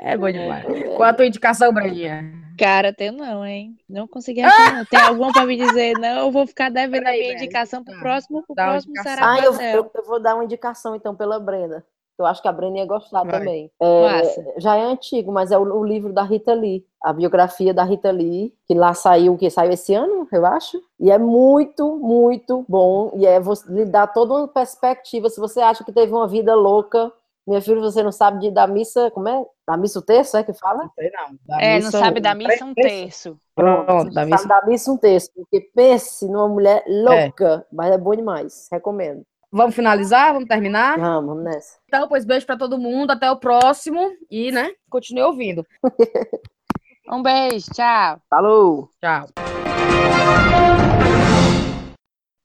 É 0.00 0.16
bom 0.16 0.30
demais. 0.30 0.64
Qual 0.96 1.08
a 1.08 1.14
tua 1.14 1.26
indicação, 1.26 1.72
Braninha? 1.72 2.41
Cara, 2.58 2.92
tenho 2.92 3.12
não, 3.12 3.44
hein? 3.44 3.76
Não 3.88 4.06
consegui 4.06 4.42
achar. 4.42 4.74
Não. 4.74 4.84
Tem 4.84 5.00
alguma 5.00 5.32
para 5.32 5.46
me 5.46 5.56
dizer? 5.56 5.98
Não, 5.98 6.26
eu 6.26 6.30
vou 6.30 6.46
ficar 6.46 6.70
devendo 6.70 7.06
a 7.06 7.12
minha 7.12 7.34
indicação 7.34 7.82
pro 7.82 7.98
próximo, 7.98 8.42
pro 8.42 8.54
próximo 8.54 8.94
Sarah 9.02 9.32
Ah, 9.32 9.38
eu, 9.40 9.52
eu, 9.54 9.90
eu, 9.94 10.04
vou 10.04 10.20
dar 10.20 10.34
uma 10.34 10.44
indicação 10.44 10.94
então 10.94 11.14
pela 11.14 11.38
Brenda. 11.38 11.84
Eu 12.18 12.26
acho 12.26 12.42
que 12.42 12.48
a 12.48 12.52
Brenda 12.52 12.78
ia 12.78 12.86
gostar 12.86 13.24
Vai. 13.24 13.38
também. 13.38 13.70
É, 13.80 14.60
já 14.60 14.76
é 14.76 14.82
antigo, 14.82 15.32
mas 15.32 15.50
é 15.50 15.58
o, 15.58 15.62
o, 15.62 15.84
livro 15.84 16.12
da 16.12 16.22
Rita 16.22 16.52
Lee, 16.52 16.86
a 17.02 17.12
biografia 17.12 17.72
da 17.72 17.82
Rita 17.82 18.10
Lee, 18.10 18.54
que 18.66 18.74
lá 18.74 18.94
saiu, 18.94 19.36
que 19.36 19.50
saiu 19.50 19.72
esse 19.72 19.94
ano, 19.94 20.28
eu 20.30 20.46
acho. 20.46 20.80
E 21.00 21.10
é 21.10 21.18
muito, 21.18 21.96
muito 21.96 22.64
bom. 22.68 23.12
E 23.16 23.26
é 23.26 23.40
você, 23.40 23.70
lhe 23.72 23.84
dá 23.84 24.06
toda 24.06 24.34
uma 24.34 24.48
perspectiva. 24.48 25.28
Se 25.28 25.40
você 25.40 25.60
acha 25.60 25.82
que 25.82 25.92
teve 25.92 26.12
uma 26.12 26.28
vida 26.28 26.54
louca, 26.54 27.10
minha 27.46 27.60
filha, 27.60 27.80
você 27.80 28.02
não 28.02 28.12
sabe 28.12 28.38
de, 28.40 28.50
da 28.50 28.66
missa, 28.66 29.10
como 29.10 29.28
é? 29.28 29.44
Da 29.66 29.76
missa 29.76 29.98
o 29.98 30.02
terço, 30.02 30.36
é 30.36 30.42
que 30.42 30.52
fala? 30.52 30.84
Não 30.84 30.90
sei 30.90 31.10
não. 31.10 31.38
Da 31.46 31.62
é, 31.62 31.76
missa, 31.76 31.90
não 31.90 32.04
sabe 32.04 32.20
da 32.20 32.34
missa 32.34 32.64
um 32.64 32.74
terço. 32.74 33.38
Pronto, 33.54 34.12
da 34.12 34.26
missa... 34.26 34.48
da 34.48 34.66
missa 34.66 34.90
um 34.90 34.96
terço, 34.96 35.30
porque 35.34 35.70
pense 35.74 36.26
numa 36.26 36.48
mulher 36.48 36.82
louca, 36.86 37.64
é. 37.64 37.74
mas 37.74 37.92
é 37.92 37.98
bom 37.98 38.14
demais, 38.14 38.68
recomendo. 38.72 39.24
Vamos 39.52 39.74
finalizar? 39.74 40.32
Vamos 40.32 40.48
terminar? 40.48 40.98
Vamos, 40.98 41.26
vamos 41.26 41.44
nessa. 41.44 41.78
Então, 41.86 42.08
pois 42.08 42.24
beijo 42.24 42.46
para 42.46 42.56
todo 42.56 42.78
mundo, 42.78 43.10
até 43.10 43.30
o 43.30 43.36
próximo 43.36 44.10
e, 44.30 44.50
né, 44.50 44.72
continue 44.88 45.22
ouvindo. 45.22 45.64
um 47.08 47.22
beijo, 47.22 47.66
tchau. 47.72 48.18
Falou. 48.30 48.88
Tchau. 48.98 49.26